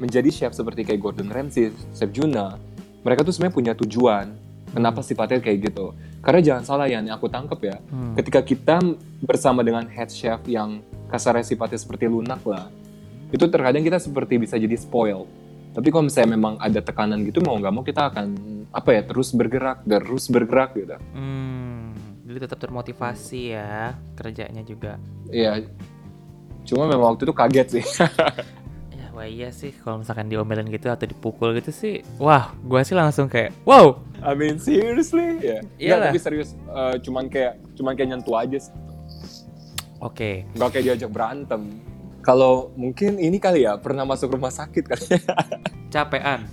menjadi 0.00 0.28
chef 0.28 0.52
seperti 0.52 0.82
kayak 0.82 0.98
Gordon 0.98 1.28
Ramsay, 1.28 1.70
Chef 1.92 2.08
Juna 2.10 2.56
mereka 3.00 3.20
tuh 3.20 3.32
sebenarnya 3.32 3.54
punya 3.54 3.72
tujuan 3.76 4.26
kenapa 4.70 5.00
sifatnya 5.00 5.40
kayak 5.40 5.72
gitu. 5.72 5.92
Karena 6.20 6.40
jangan 6.40 6.62
salah 6.64 6.84
ya 6.84 7.00
yang 7.00 7.12
aku 7.12 7.28
tangkep 7.28 7.60
ya 7.62 7.76
Hmm. 7.88 8.12
ketika 8.12 8.40
kita 8.40 8.76
bersama 9.20 9.60
dengan 9.60 9.84
head 9.86 10.08
chef 10.08 10.40
yang 10.44 10.80
kasarnya 11.08 11.42
sifatnya 11.42 11.76
seperti 11.76 12.06
lunak 12.06 12.40
lah 12.44 12.68
itu 13.30 13.44
terkadang 13.46 13.80
kita 13.80 13.96
seperti 13.96 14.36
bisa 14.36 14.56
jadi 14.56 14.74
spoil. 14.74 15.24
Tapi 15.70 15.86
kalau 15.88 16.08
misalnya 16.08 16.34
memang 16.34 16.58
ada 16.58 16.82
tekanan 16.82 17.22
gitu 17.22 17.40
mau 17.40 17.54
nggak 17.54 17.72
mau 17.72 17.80
kita 17.80 18.10
akan 18.10 18.26
apa 18.70 18.90
ya 18.90 19.02
terus 19.02 19.30
bergerak 19.30 19.80
terus 19.82 20.26
bergerak 20.26 20.74
gitu. 20.74 20.96
Hmm, 21.14 21.94
jadi 22.26 22.46
tetap 22.46 22.58
termotivasi 22.58 23.54
ya 23.54 23.94
kerjanya 24.14 24.62
juga. 24.62 24.98
Iya 25.30 25.62
cuma 26.60 26.84
memang 26.84 27.16
waktu 27.16 27.24
itu 27.24 27.32
kaget 27.32 27.66
sih 27.72 27.84
wah 29.20 29.28
iya 29.28 29.52
sih 29.52 29.76
kalau 29.84 30.00
misalkan 30.00 30.32
diomelin 30.32 30.72
gitu 30.72 30.88
atau 30.88 31.04
dipukul 31.04 31.52
gitu 31.60 31.68
sih, 31.68 32.00
wah, 32.16 32.56
gua 32.64 32.80
sih 32.80 32.96
langsung 32.96 33.28
kayak, 33.28 33.52
wow, 33.68 34.00
I 34.24 34.32
mean 34.32 34.56
seriously 34.56 35.44
ya 35.44 35.60
Nggak, 35.60 35.76
Iyalah. 35.76 36.08
tapi 36.08 36.18
serius 36.24 36.56
eh, 36.56 36.96
cuman 37.04 37.28
kayak 37.28 37.60
cuman 37.76 37.92
kayak 37.92 38.08
nyentuh 38.16 38.36
aja 38.40 38.56
sih 38.56 38.72
oke, 40.00 40.48
nggak 40.56 40.68
kayak 40.72 40.84
diajak 40.88 41.12
berantem 41.12 41.68
kalau 42.24 42.72
mungkin 42.76 43.20
ini 43.20 43.36
kali 43.36 43.68
ya 43.68 43.76
pernah 43.76 44.08
masuk 44.08 44.32
rumah 44.36 44.52
sakit 44.52 44.84
kali 44.88 45.04
ya 45.08 45.20
capean. 45.92 46.46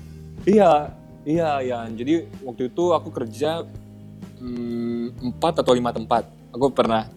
Iya, 0.47 0.95
iya, 1.27 1.49
iya. 1.59 1.79
Jadi 1.91 2.23
waktu 2.43 2.71
itu 2.71 2.95
aku 2.95 3.11
kerja 3.11 3.67
hmm, 4.39 5.19
empat 5.31 5.59
atau 5.59 5.75
lima 5.75 5.91
tempat. 5.91 6.23
Aku 6.55 6.71
pernah 6.71 7.11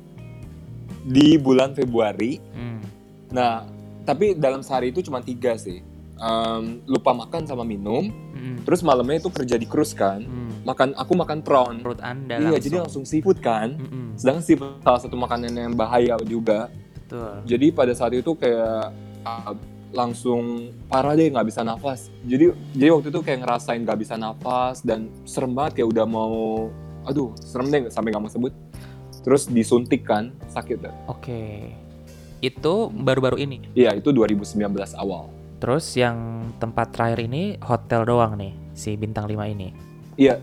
di 1.07 1.39
bulan 1.39 1.73
Februari. 1.79 2.43
Hmm. 2.53 2.83
Nah, 3.31 3.65
tapi 4.03 4.35
dalam 4.35 4.61
sehari 4.61 4.91
itu 4.91 5.01
cuma 5.01 5.21
tiga 5.21 5.55
sih. 5.55 5.81
Em, 6.17 6.85
lupa 6.85 7.17
makan 7.17 7.45
sama 7.45 7.65
minum. 7.65 8.13
hmm, 8.37 8.69
Terus 8.69 8.81
malamnya 8.81 9.19
itu 9.19 9.33
kerja 9.33 9.57
di 9.57 9.65
cruise 9.65 9.93
kan. 9.93 10.21
hmm. 10.21 10.49
Makan, 10.61 10.93
aku 10.93 11.13
makan 11.17 11.41
prawn. 11.41 11.81
Perut 11.81 12.01
anda 12.01 12.37
Iya, 12.37 12.53
langsung. 12.53 12.61
jadi 12.61 12.77
langsung 12.79 13.05
seafood 13.05 13.41
kan. 13.41 13.81
Mm-mm, 13.81 14.13
Sedangkan 14.21 14.45
seafood 14.45 14.77
salah 14.81 15.01
satu 15.01 15.17
makanan 15.17 15.49
yang 15.51 15.73
bahaya 15.73 16.21
juga. 16.21 16.69
betul. 16.93 17.41
Jadi 17.49 17.67
pada 17.73 17.97
saat 17.97 18.13
itu 18.13 18.37
kayak 18.37 18.93
uh, 19.25 19.57
langsung 19.91 20.69
parah 20.87 21.17
deh 21.17 21.27
nggak 21.27 21.49
bisa 21.49 21.65
nafas. 21.65 22.13
Jadi 22.23 22.53
jadi 22.71 22.93
waktu 22.93 23.09
itu 23.09 23.21
kayak 23.21 23.41
ngerasain 23.41 23.81
nggak 23.81 23.99
bisa 23.99 24.15
nafas 24.15 24.85
dan 24.85 25.09
serem 25.25 25.51
banget 25.51 25.81
kayak 25.81 25.89
udah 25.91 26.05
mau, 26.05 26.69
aduh 27.03 27.33
serem 27.41 27.67
deh 27.67 27.89
sampai 27.89 28.13
nggak 28.13 28.23
mau 28.23 28.31
sebut. 28.31 28.53
Terus 29.25 29.49
disuntik 29.49 30.05
kan 30.05 30.29
sakit. 30.47 30.85
Oke. 31.09 31.73
Itu 32.41 32.89
baru-baru 32.89 33.37
ini. 33.41 33.61
Iya 33.77 33.93
itu 33.97 34.13
2019 34.13 34.57
awal. 34.97 35.29
Terus 35.61 35.93
yang 35.93 36.49
tempat 36.57 36.97
terakhir 36.97 37.29
ini 37.29 37.61
hotel 37.61 38.09
doang 38.09 38.33
nih, 38.41 38.57
si 38.73 38.97
bintang 38.97 39.29
5 39.29 39.45
ini. 39.45 39.69
Iya 40.17 40.41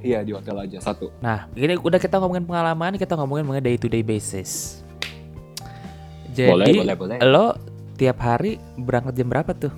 iya 0.00 0.24
di 0.24 0.32
hotel 0.32 0.64
aja 0.64 0.80
satu. 0.80 1.12
Nah, 1.20 1.48
ini 1.52 1.76
udah 1.76 2.00
kita 2.00 2.16
ngomongin 2.16 2.48
pengalaman, 2.48 2.96
kita 2.96 3.12
ngomongin 3.16 3.44
mengenai 3.44 3.64
day 3.64 3.76
to 3.76 3.92
day 3.92 4.00
basis. 4.00 4.80
Jadi, 6.32 6.48
boleh 6.48 6.66
boleh 6.72 6.96
boleh. 6.96 7.18
lo 7.28 7.46
tiap 7.98 8.22
hari 8.22 8.56
berangkat 8.78 9.12
jam 9.18 9.28
berapa 9.28 9.52
tuh? 9.52 9.74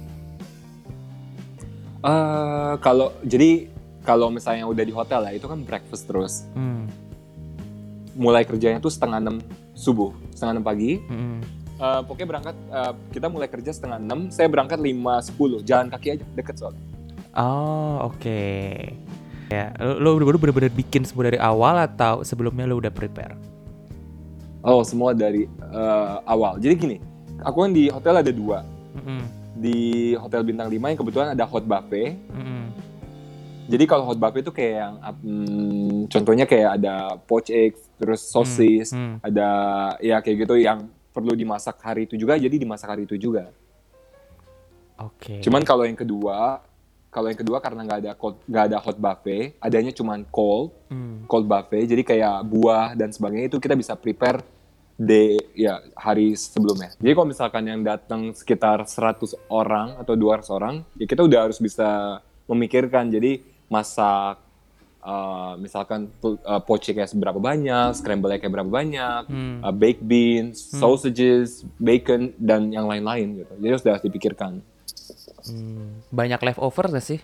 Eh, 2.00 2.74
kalau 2.80 3.12
jadi 3.24 3.68
kalau 4.00 4.32
misalnya 4.32 4.64
udah 4.64 4.84
di 4.84 4.92
hotel 4.92 5.20
ya 5.28 5.32
itu 5.36 5.44
kan 5.44 5.60
breakfast 5.60 6.08
terus. 6.08 6.48
Hmm. 6.56 6.88
Mulai 8.14 8.42
kerjanya 8.42 8.78
tuh 8.78 8.90
setengah 8.90 9.18
enam 9.18 9.36
subuh, 9.72 10.10
setengah 10.34 10.58
enam 10.58 10.66
pagi. 10.66 10.98
mm-mm. 11.02 11.38
Eh, 11.80 12.00
pokoknya 12.04 12.28
berangkat 12.28 12.56
eh, 12.68 12.92
kita 13.08 13.26
mulai 13.26 13.48
kerja 13.48 13.72
setengah 13.72 13.96
enam 13.96 14.28
saya 14.28 14.52
berangkat 14.52 14.76
lima 14.76 15.16
sepuluh 15.24 15.64
jalan 15.64 15.88
kaki 15.88 16.12
aja 16.12 16.24
deket 16.36 16.60
soalnya 16.60 16.82
Oh, 17.32 18.10
oke. 18.10 18.44
Ya, 19.48 19.72
lo, 19.80 20.14
lo 20.14 20.28
bener-bener 20.28 20.68
bener 20.68 20.72
bikin 20.72 21.02
semua 21.02 21.26
dari 21.26 21.40
awal 21.40 21.80
atau 21.80 22.20
sebelumnya 22.20 22.68
lo 22.68 22.78
udah 22.78 22.92
prepare? 22.92 23.32
oh 24.60 24.84
semua 24.84 25.16
dari 25.16 25.48
eh, 25.48 26.16
awal 26.28 26.60
jadi 26.60 26.76
gini 26.76 26.96
aku 27.40 27.64
kan 27.64 27.72
di 27.72 27.88
hotel 27.88 28.20
ada 28.20 28.28
dua 28.28 28.60
Mm-mm, 28.92 29.24
di 29.56 29.76
hotel 30.20 30.44
bintang 30.44 30.68
5 30.68 30.76
yang 30.76 31.00
kebetulan 31.00 31.28
ada 31.32 31.48
hot 31.48 31.64
buffet 31.64 32.12
mm-mm, 32.28 32.68
jadi 33.70 33.84
kalau 33.86 34.04
hot 34.10 34.18
buffet 34.18 34.42
itu 34.42 34.52
kayak 34.52 34.74
yang 34.82 34.94
hmm, 34.98 36.10
contohnya 36.10 36.44
kayak 36.50 36.82
ada 36.82 37.14
poached 37.24 37.54
eggs 37.54 37.80
terus 37.94 38.26
sosis 38.26 38.90
mm. 38.90 39.22
ada 39.22 39.48
ya 40.02 40.18
kayak 40.18 40.44
gitu 40.44 40.58
yang 40.58 40.90
perlu 41.14 41.38
dimasak 41.38 41.78
hari 41.78 42.10
itu 42.10 42.18
juga 42.18 42.34
jadi 42.34 42.50
dimasak 42.50 42.90
hari 42.90 43.06
itu 43.06 43.14
juga 43.14 43.54
Oke. 44.98 45.38
cuman 45.40 45.62
kalau 45.62 45.86
yang 45.86 45.96
kedua 45.96 46.66
kalau 47.10 47.26
yang 47.26 47.38
kedua 47.38 47.58
karena 47.58 47.82
nggak 47.86 47.98
ada 48.06 48.12
nggak 48.46 48.64
ada 48.70 48.78
hot 48.82 48.98
buffet 48.98 49.54
adanya 49.62 49.94
cuman 49.94 50.26
cold 50.28 50.74
Hmm, 50.90 51.22
cold 51.30 51.46
buffet 51.46 51.86
jadi 51.86 52.02
kayak 52.02 52.50
buah 52.50 52.98
dan 52.98 53.14
sebagainya 53.14 53.46
itu 53.46 53.62
kita 53.62 53.78
bisa 53.78 53.94
prepare 53.94 54.42
de 54.98 55.38
ya 55.54 55.78
hari 55.94 56.34
sebelumnya 56.34 56.90
jadi 56.98 57.14
kalau 57.14 57.30
misalkan 57.30 57.62
yang 57.62 57.80
datang 57.86 58.34
sekitar 58.34 58.84
100 58.84 59.38
orang 59.48 59.94
atau 60.02 60.18
200 60.18 60.50
orang 60.50 60.74
ya 60.98 61.06
kita 61.06 61.22
udah 61.24 61.46
harus 61.46 61.62
bisa 61.62 62.18
memikirkan 62.50 63.06
jadi 63.06 63.38
masak 63.70 64.36
uh, 65.00 65.54
misalkan 65.56 66.10
uh, 66.20 66.60
poche 66.60 66.92
kayak 66.92 67.08
seberapa 67.08 67.38
banyak 67.38 67.94
scramble 67.94 68.34
egg 68.34 68.42
kayak 68.42 68.52
berapa 68.52 68.68
banyak 68.68 69.22
hmm. 69.30 69.56
uh, 69.62 69.72
baked 69.72 70.02
beans 70.02 70.58
sausages 70.74 71.62
bacon 71.78 72.34
dan 72.36 72.68
yang 72.68 72.84
lain-lain 72.84 73.40
gitu 73.40 73.52
jadi 73.56 73.72
sudah 73.78 73.96
dipikirkan 73.98 74.60
Hmm, 75.40 76.04
banyak 76.12 76.36
leftover 76.36 76.92
gak 76.92 77.00
sih? 77.00 77.16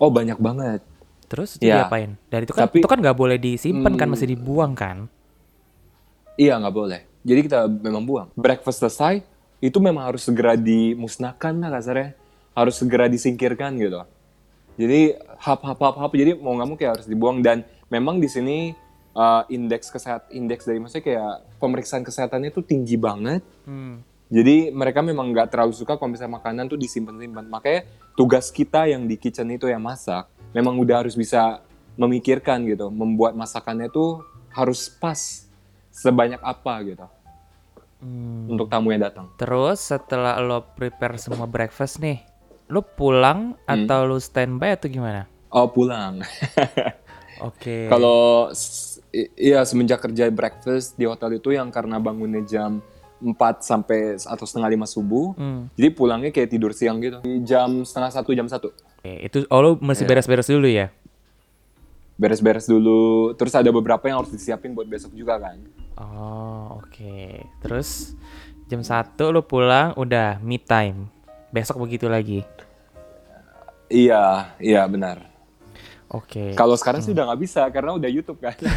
oh 0.00 0.08
banyak 0.08 0.40
banget 0.40 0.80
Terus 1.26 1.58
itu 1.58 1.66
Ya. 1.66 1.82
diapain? 1.82 2.14
Dan 2.30 2.46
itu 2.46 2.52
kan 2.54 2.70
Tapi- 2.70 2.80
itu 2.80 2.88
kan 2.88 2.98
nggak 3.02 3.18
boleh 3.18 3.38
disimpan 3.38 3.92
kan, 3.98 4.06
Hmm. 4.06 4.14
masih 4.14 4.28
dibuang 4.30 4.72
kan? 4.78 5.10
Iya 6.38 6.54
nggak 6.62 6.74
boleh. 6.74 7.00
Jadi 7.26 7.40
kita 7.50 7.66
memang 7.66 8.06
buang. 8.06 8.28
Breakfast 8.38 8.78
selesai, 8.78 9.26
itu 9.58 9.78
memang 9.82 10.06
harus 10.06 10.22
segera 10.22 10.54
dimusnahkan 10.54 11.58
lah 11.58 11.70
kasarnya. 11.74 12.14
Harus 12.54 12.78
segera 12.78 13.10
disingkirkan 13.10 13.74
gitu. 13.76 14.00
Jadi 14.76 15.16
hap 15.40 15.60
hap 15.64 15.80
hap 15.80 15.96
hap. 15.96 16.12
Jadi 16.12 16.36
mau 16.36 16.52
nggak 16.56 16.68
mau 16.68 16.76
kayak 16.76 16.92
harus 17.00 17.06
dibuang 17.08 17.40
dan 17.40 17.64
memang 17.88 18.20
di 18.20 18.28
sini 18.28 18.76
uh, 19.16 19.42
indeks 19.48 19.88
kesehat 19.88 20.28
indeks 20.30 20.68
dari 20.68 20.78
maksudnya 20.78 21.04
kayak 21.04 21.34
pemeriksaan 21.58 22.04
kesehatannya 22.04 22.52
itu 22.52 22.62
tinggi 22.62 22.96
banget. 23.00 23.42
Hmm. 23.64 24.04
Jadi 24.26 24.74
mereka 24.74 25.00
memang 25.06 25.30
nggak 25.30 25.54
terlalu 25.54 25.72
suka 25.72 25.94
kalau 25.94 26.10
misalnya 26.10 26.36
makanan 26.36 26.66
tuh 26.66 26.78
disimpan-simpan. 26.78 27.46
Makanya 27.46 27.86
tugas 28.18 28.50
kita 28.50 28.90
yang 28.90 29.06
di 29.06 29.16
kitchen 29.16 29.48
itu 29.54 29.70
yang 29.70 29.80
masak, 29.80 30.26
memang 30.50 30.76
udah 30.76 31.06
harus 31.06 31.14
bisa 31.14 31.62
memikirkan 31.96 32.66
gitu, 32.66 32.92
membuat 32.92 33.38
masakannya 33.38 33.88
tuh 33.88 34.20
harus 34.52 34.90
pas 34.92 35.46
sebanyak 35.94 36.42
apa 36.44 36.74
gitu 36.84 37.06
Hmm. 37.96 38.44
untuk 38.52 38.68
tamu 38.68 38.92
yang 38.92 39.08
datang. 39.08 39.32
Terus 39.40 39.80
setelah 39.80 40.36
lo 40.44 40.60
prepare 40.76 41.16
semua 41.16 41.48
breakfast 41.48 41.96
nih, 41.96 42.20
lo 42.68 42.82
pulang 42.82 43.54
Hmm. 43.56 43.86
atau 43.86 44.04
lo 44.04 44.16
standby 44.16 44.74
atau 44.74 44.86
gimana? 44.86 45.26
Oh 45.48 45.66
pulang. 45.66 46.20
Oke. 47.38 47.86
Kalau 47.86 48.48
s- 48.50 48.98
i- 49.10 49.28
iya 49.36 49.62
semenjak 49.62 50.00
kerja 50.00 50.26
breakfast 50.28 50.94
di 50.94 51.04
hotel 51.04 51.36
itu 51.36 51.50
yang 51.50 51.68
karena 51.68 51.96
bangunnya 51.96 52.40
jam 52.42 52.80
4 53.18 53.32
sampai 53.60 53.98
atau 54.18 54.44
setengah 54.44 54.68
lima 54.68 54.84
subuh, 54.84 55.32
Hmm. 55.32 55.72
jadi 55.72 55.88
pulangnya 55.90 56.30
kayak 56.30 56.48
tidur 56.48 56.72
siang 56.72 56.98
gitu. 56.98 57.20
Jam 57.42 57.80
setengah 57.80 58.10
satu, 58.10 58.30
jam 58.30 58.44
satu. 58.44 58.72
Oke, 58.72 59.12
itu 59.22 59.44
oh 59.46 59.60
lo 59.60 59.70
masih 59.78 60.04
Iya. 60.04 60.10
beres-beres 60.10 60.48
dulu 60.48 60.66
ya? 60.66 60.92
Beres-beres 62.16 62.64
dulu, 62.64 63.32
terus 63.34 63.52
ada 63.52 63.68
beberapa 63.68 64.00
yang 64.02 64.18
harus 64.18 64.32
disiapin 64.32 64.72
buat 64.72 64.84
besok 64.84 65.12
juga 65.12 65.36
kan. 65.38 65.60
Oh, 65.94 66.80
oke. 66.80 67.20
Terus 67.60 68.16
jam 68.66 68.80
1 68.80 68.96
lo 69.28 69.40
pulang 69.42 69.92
udah 69.94 70.40
me 70.40 70.56
time. 70.56 71.12
Besok 71.56 71.80
begitu 71.80 72.04
lagi. 72.04 72.44
Iya, 73.88 74.52
iya 74.60 74.84
benar. 74.84 75.24
Oke. 76.12 76.52
Kalau 76.52 76.76
sekarang 76.76 77.00
sih 77.00 77.16
udah 77.16 77.32
nggak 77.32 77.40
bisa 77.40 77.64
karena 77.72 77.96
udah 77.96 78.12
YouTube 78.12 78.44
kan. 78.44 78.52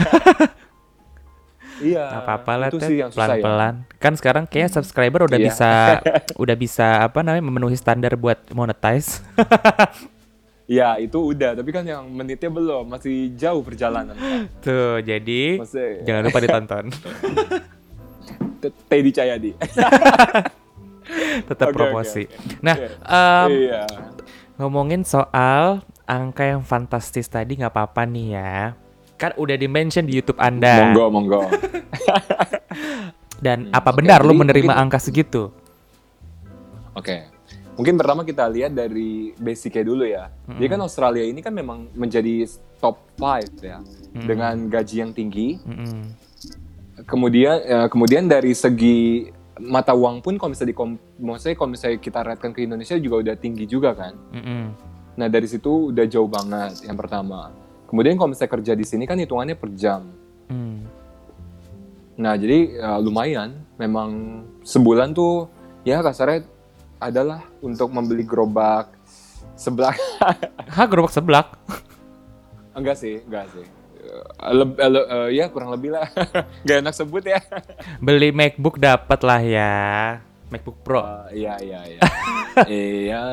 iya. 1.83 2.07
Nggak 2.07 2.23
apa-apa 2.23 2.51
lah, 2.55 2.67
Itu 2.71 2.79
sih 2.79 3.03
yang 3.03 3.11
ya. 3.11 3.19
pelan-pelan. 3.19 3.75
Kan 3.99 4.15
sekarang 4.15 4.47
kayaknya 4.47 4.79
subscriber 4.79 5.27
udah 5.27 5.35
Iya. 5.35 5.47
bisa 5.51 5.69
udah 6.43 6.55
bisa 6.55 6.87
apa 7.11 7.19
namanya 7.19 7.43
memenuhi 7.43 7.75
standar 7.75 8.15
buat 8.15 8.39
monetize. 8.55 9.19
Iya, 10.69 11.01
itu 11.01 11.33
udah. 11.33 11.57
Tapi 11.57 11.73
kan 11.73 11.81
yang 11.81 12.05
menitnya 12.05 12.45
belum, 12.45 12.93
masih 12.93 13.33
jauh 13.33 13.65
perjalanan. 13.65 14.13
Tuh, 14.61 15.01
jadi 15.01 15.65
Masih 15.65 16.05
jangan 16.05 16.21
lupa 16.29 16.37
ditonton. 16.45 16.85
Teddy 18.85 19.09
Cahyadi. 19.09 19.57
Tetap 21.45 21.67
oke, 21.67 21.75
promosi. 21.75 22.25
oke. 22.25 22.59
Nah, 22.59 22.75
Oke. 22.75 22.87
em, 23.01 23.49
iya. 23.63 23.83
ngomongin 24.55 25.01
soal 25.01 25.79
angka 26.03 26.43
yang 26.47 26.61
fantastis 26.61 27.25
tadi 27.25 27.55
nggak 27.55 27.69
apa-apa 27.69 28.03
nih 28.03 28.27
ya. 28.33 28.55
Kan 29.15 29.35
udah 29.35 29.55
di-mention 29.55 30.03
di 30.03 30.15
YouTube 30.15 30.37
Anda. 30.37 30.89
Monggo, 30.89 31.05
monggo. 31.09 31.41
Dan 33.39 33.67
apa 33.69 33.89
Hmm, 33.89 33.93
oke, 33.93 33.99
benar 33.99 34.19
lo 34.21 34.29
jadi 34.29 34.39
menerima 34.39 34.63
mungkin- 34.69 34.81
angka 34.81 34.99
segitu? 34.99 35.43
Oke. 36.93 37.27
Mungkin 37.73 37.95
pertama 37.95 38.27
kita 38.27 38.43
lihat 38.45 38.75
dari 38.75 39.31
basicnya 39.33 39.83
dulu 39.85 40.03
ya. 40.03 40.27
Jadi 40.45 40.67
kan 40.67 40.79
Australia 40.81 41.23
ini 41.23 41.39
kan 41.39 41.55
memang 41.55 41.87
menjadi 41.93 42.43
top 42.75 42.99
5 43.15 43.39
ya. 43.61 43.79
Dengan 44.11 44.67
gaji 44.67 44.95
yang 44.99 45.15
tinggi. 45.15 45.55
Mm-mm. 45.63 46.11
Kemudian 47.07 47.55
eh, 47.57 47.87
kemudian 47.87 48.27
dari 48.27 48.51
segi 48.51 49.31
mata 49.59 49.91
uang 49.91 50.23
pun 50.23 50.39
kalau 50.39 50.55
misalnya, 50.55 50.73
di, 50.73 50.77
maksudnya 51.19 51.55
kalau 51.59 51.69
misalnya 51.69 51.97
kita 51.99 52.19
ratekan 52.23 52.51
ke 52.55 52.63
Indonesia 52.63 52.95
juga 52.97 53.15
udah 53.27 53.35
tinggi 53.35 53.65
juga 53.67 53.91
kan. 53.93 54.15
Mm-mm. 54.33 54.63
Nah 55.19 55.27
dari 55.27 55.47
situ 55.51 55.91
udah 55.91 56.05
jauh 56.07 56.31
banget 56.31 56.87
yang 56.87 56.95
pertama. 56.95 57.51
Kemudian 57.91 58.15
kalau 58.15 58.31
misalnya 58.31 58.51
kerja 58.55 58.73
di 58.73 58.85
sini 58.87 59.03
kan 59.03 59.19
hitungannya 59.19 59.59
per 59.59 59.69
jam. 59.75 60.07
Mm. 60.47 60.79
Nah 62.19 62.33
jadi 62.39 62.59
ya, 62.79 62.97
lumayan. 62.99 63.67
Memang 63.79 64.43
sebulan 64.63 65.15
tuh 65.15 65.47
ya 65.87 66.03
kasarnya 66.03 66.43
adalah 66.99 67.47
untuk 67.63 67.91
membeli 67.91 68.27
gerobak 68.27 68.91
sebelah. 69.55 69.95
Hah 70.75 70.85
gerobak 70.87 71.15
seblak? 71.15 71.55
enggak 72.75 72.95
sih, 72.95 73.19
enggak 73.27 73.47
sih. 73.51 73.78
Eh, 73.99 74.53
leb- 74.53 74.75
eh, 74.75 74.89
le- 74.89 75.07
eh, 75.07 75.29
ya 75.33 75.45
kurang 75.47 75.69
lebih 75.69 75.91
lah. 75.91 76.07
Gak 76.65 76.79
enak 76.79 76.93
sebut 76.93 77.23
ya. 77.23 77.39
Beli 77.97 78.31
MacBook 78.31 78.75
dapat 78.75 79.19
lah 79.21 79.39
ya. 79.39 79.73
MacBook 80.47 80.79
Pro. 80.79 81.03
Eh, 81.29 81.39
iya 81.39 81.53
iya 81.59 81.79
iya. 81.85 82.01
Iya. 82.65 83.23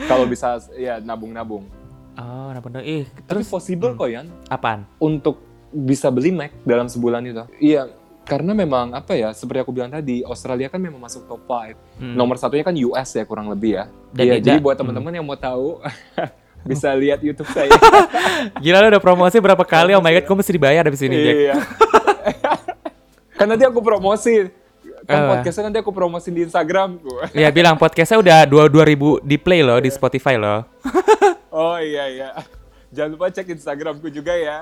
Kalau 0.00 0.24
bisa 0.24 0.48
ya 0.72 0.98
nabung-nabung. 0.98 1.66
Oh, 2.14 2.48
nah 2.48 2.58
bener. 2.58 2.82
Ih, 2.82 3.06
Terus 3.24 3.44
terus 3.44 3.46
possible 3.48 3.94
kok 3.94 4.08
Yan 4.08 4.26
apaan? 4.48 4.82
untuk 4.98 5.38
bisa 5.68 6.08
beli 6.08 6.30
Mac 6.30 6.50
dalam 6.62 6.86
sebulan 6.86 7.22
itu. 7.22 7.44
Iya, 7.60 7.86
karena 8.24 8.50
memang 8.52 8.90
apa 8.92 9.12
ya, 9.12 9.30
seperti 9.30 9.60
aku 9.60 9.70
bilang 9.70 9.88
tadi, 9.88 10.22
Australia 10.22 10.66
kan 10.66 10.78
memang 10.78 10.98
masuk 10.98 11.26
top 11.26 11.44
5. 11.44 11.78
Hmm. 11.96 12.14
Nomor 12.14 12.34
satunya 12.34 12.62
kan 12.62 12.74
US 12.74 13.10
ya 13.12 13.22
kurang 13.22 13.46
lebih 13.46 13.76
ya. 13.76 13.84
Dan 14.10 14.22
Iya, 14.24 14.34
tidak- 14.34 14.44
jadi 14.44 14.58
buat 14.58 14.74
teman-teman 14.74 15.12
yang 15.12 15.22
mau 15.22 15.36
tahu 15.36 15.78
bisa 16.68 16.92
lihat 17.00 17.18
YouTube 17.18 17.48
saya. 17.48 17.72
Gila 18.62 18.78
lo 18.78 18.88
udah 18.90 19.02
promosi 19.02 19.40
berapa 19.40 19.64
kali? 19.64 19.96
Oh 19.96 20.00
my 20.00 20.12
god, 20.12 20.24
gue 20.24 20.36
mesti 20.36 20.52
dibayar 20.52 20.84
abis 20.84 21.00
ini, 21.02 21.16
Jack. 21.16 21.34
iya. 21.34 21.54
kan 23.38 23.46
nanti 23.46 23.64
aku 23.64 23.80
promosi. 23.80 24.46
Kan 25.02 25.24
Apa? 25.24 25.28
podcastnya 25.34 25.72
nanti 25.72 25.78
aku 25.80 25.88
promosi 25.88 26.28
di 26.28 26.44
Instagram. 26.44 27.00
Ya 27.32 27.48
bilang 27.48 27.74
podcastnya 27.74 28.20
udah 28.20 28.38
dua 28.44 28.68
dua 28.68 28.84
ribu 28.84 29.16
di 29.20 29.40
play 29.40 29.64
loh 29.64 29.80
di 29.80 29.88
Spotify 29.88 30.36
loh. 30.36 30.68
oh 31.48 31.80
iya 31.80 32.04
iya. 32.06 32.28
Jangan 32.88 33.10
lupa 33.10 33.28
cek 33.28 33.48
Instagramku 33.48 34.08
juga 34.08 34.32
ya. 34.32 34.60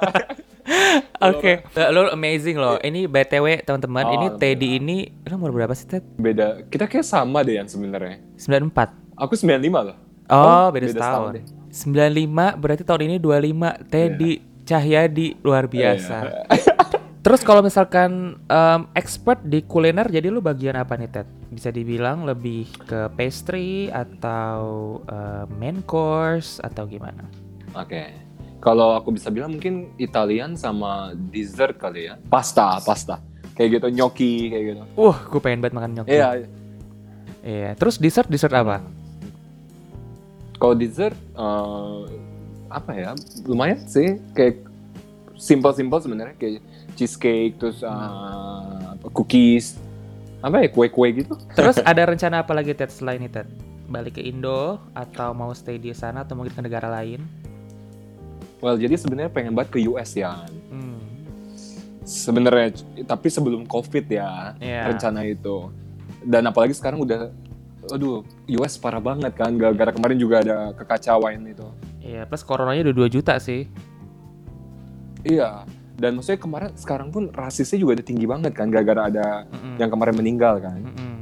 Oke, 1.21 1.62
Eh, 1.64 1.88
lo 1.90 2.11
amazing 2.11 2.59
loh. 2.59 2.75
Ini 2.77 3.07
btw 3.07 3.62
teman-teman, 3.62 4.05
Oh, 4.05 4.12
ini 4.12 4.27
Teddy 4.35 4.69
ini 4.77 4.99
lo 5.23 5.35
umur 5.37 5.51
berapa 5.53 5.71
sih 5.73 5.87
Ted? 5.87 6.03
Beda. 6.16 6.59
Kita 6.64 6.87
kayak 6.87 7.07
sama 7.07 7.42
deh 7.42 7.59
yang 7.59 7.66
sebenarnya. 7.66 8.19
94. 8.35 8.95
Aku 9.16 9.33
95 9.33 9.47
loh. 9.83 9.97
Oh, 10.27 10.35
Oh, 10.35 10.66
beda, 10.69 10.90
beda 10.90 10.92
setahun. 10.92 11.33
setahun 11.38 11.65
95 11.70 12.61
berarti 12.61 12.83
tahun 12.83 13.02
ini 13.11 13.16
25. 13.18 13.90
Teddy 13.90 14.33
Cahyadi 14.66 15.38
luar 15.46 15.70
biasa. 15.70 16.46
Terus 17.26 17.42
kalau 17.42 17.59
misalkan 17.59 18.38
em, 18.46 18.81
expert 18.94 19.42
di 19.42 19.62
kuliner, 19.66 20.07
jadi 20.07 20.31
lu 20.31 20.38
bagian 20.38 20.79
apa 20.79 20.94
nih 20.94 21.11
Ted? 21.11 21.26
Bisa 21.50 21.74
dibilang 21.74 22.22
lebih 22.22 22.70
ke 22.87 23.11
pastry 23.18 23.90
atau 23.90 24.98
eh, 25.11 25.44
main 25.59 25.83
course 25.83 26.62
atau 26.62 26.87
gimana? 26.87 27.26
Oke. 27.74 28.14
Kalau 28.62 28.94
aku 28.94 29.14
bisa 29.14 29.31
bilang 29.35 29.59
mungkin 29.59 29.90
Italian 29.98 30.55
sama 30.55 31.18
dessert 31.35 31.79
kali 31.79 32.11
ya. 32.11 32.14
Pasta, 32.31 32.79
pasta. 32.83 33.18
Kayak 33.59 33.83
gitu, 33.83 33.87
gnocchi 33.90 34.50
kayak 34.50 34.64
gitu. 34.70 34.83
Wah, 34.94 35.18
gue 35.26 35.40
pengen 35.42 35.66
banget 35.66 35.74
makan 35.79 35.90
gnocchi. 35.98 36.14
Iya. 36.14 36.29
Iya. 37.42 37.70
Terus 37.74 37.98
dessert 37.98 38.31
dessert 38.31 38.55
apa? 38.55 38.83
Kalau 40.57 40.75
dessert 40.75 41.16
eh, 41.37 42.01
apa 42.69 42.90
ya? 42.97 43.11
Lumayan 43.45 43.81
sih 43.85 44.16
kayak 44.33 44.64
simple-simple 45.37 46.01
sebenarnya 46.01 46.35
kayak 46.40 46.64
cheesecake 46.97 47.61
terus 47.61 47.85
apa, 47.85 49.07
cookies. 49.12 49.77
Apa 50.40 50.64
ya 50.64 50.69
kue-kue 50.73 51.09
gitu. 51.12 51.35
Terus 51.53 51.77
ada 51.90 52.03
rencana 52.09 52.42
apa 52.45 52.53
lagi 52.57 52.73
Ted 52.73 52.92
selain 52.92 53.21
itu 53.21 53.37
Ted? 53.37 53.49
Balik 53.87 54.19
ke 54.19 54.23
Indo 54.25 54.83
atau 54.97 55.31
mau 55.31 55.55
stay 55.55 55.79
di 55.79 55.95
sana 55.95 56.27
atau 56.27 56.35
mungkin 56.35 56.57
ke 56.57 56.62
negara 56.64 56.90
lain? 56.90 57.23
Well, 58.59 58.81
jadi 58.81 58.97
sebenarnya 58.97 59.31
pengen 59.31 59.53
banget 59.55 59.77
ke 59.77 59.79
US 59.87 60.16
ya. 60.16 60.49
Hmm. 60.73 60.99
Sebenarnya 62.03 62.73
tapi 63.05 63.29
sebelum 63.29 63.69
Covid 63.69 64.07
ya 64.09 64.57
Iya. 64.59 64.90
rencana 64.90 65.23
itu. 65.29 65.71
Dan 66.27 66.49
apalagi 66.51 66.75
sekarang 66.75 66.99
udah 66.99 67.31
aduh, 67.90 68.27
US 68.61 68.79
parah 68.79 69.03
banget 69.03 69.33
kan 69.35 69.55
gara-gara 69.55 69.90
kemarin 69.94 70.18
juga 70.18 70.42
ada 70.42 70.57
kekacauan 70.75 71.42
itu. 71.46 71.66
Iya, 72.03 72.27
plus 72.27 72.42
coronanya 72.46 72.90
udah 72.90 72.94
2 73.07 73.14
juta 73.18 73.35
sih. 73.38 73.66
Iya. 75.27 75.66
Dan 75.96 76.20
maksudnya 76.20 76.40
kemarin 76.40 76.70
sekarang 76.77 77.09
pun 77.09 77.33
rasisnya 77.33 77.81
juga 77.81 77.99
udah 77.99 78.07
tinggi 78.07 78.27
banget 78.29 78.53
kan 78.53 78.68
gara-gara 78.68 79.09
ada 79.09 79.49
Mm-mm. 79.49 79.81
yang 79.81 79.88
kemarin 79.88 80.14
meninggal 80.14 80.61
kan. 80.61 80.77
Mm-mm. 80.77 81.16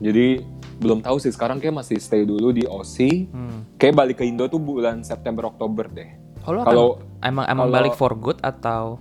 Jadi 0.00 0.40
belum 0.80 1.00
tahu 1.00 1.16
sih 1.20 1.32
sekarang 1.32 1.60
kayak 1.60 1.84
masih 1.84 2.00
stay 2.00 2.24
dulu 2.24 2.52
di 2.52 2.64
Aussie. 2.68 3.28
Hmm. 3.32 3.64
Kayak 3.80 3.94
balik 3.96 4.16
ke 4.20 4.24
Indo 4.28 4.48
tuh 4.48 4.60
bulan 4.60 5.04
September 5.04 5.48
Oktober 5.48 5.88
deh. 5.88 6.10
Kalau 6.44 7.00
emang 7.24 7.44
emang 7.48 7.68
balik 7.72 7.96
for 7.96 8.12
good 8.16 8.38
atau 8.44 9.00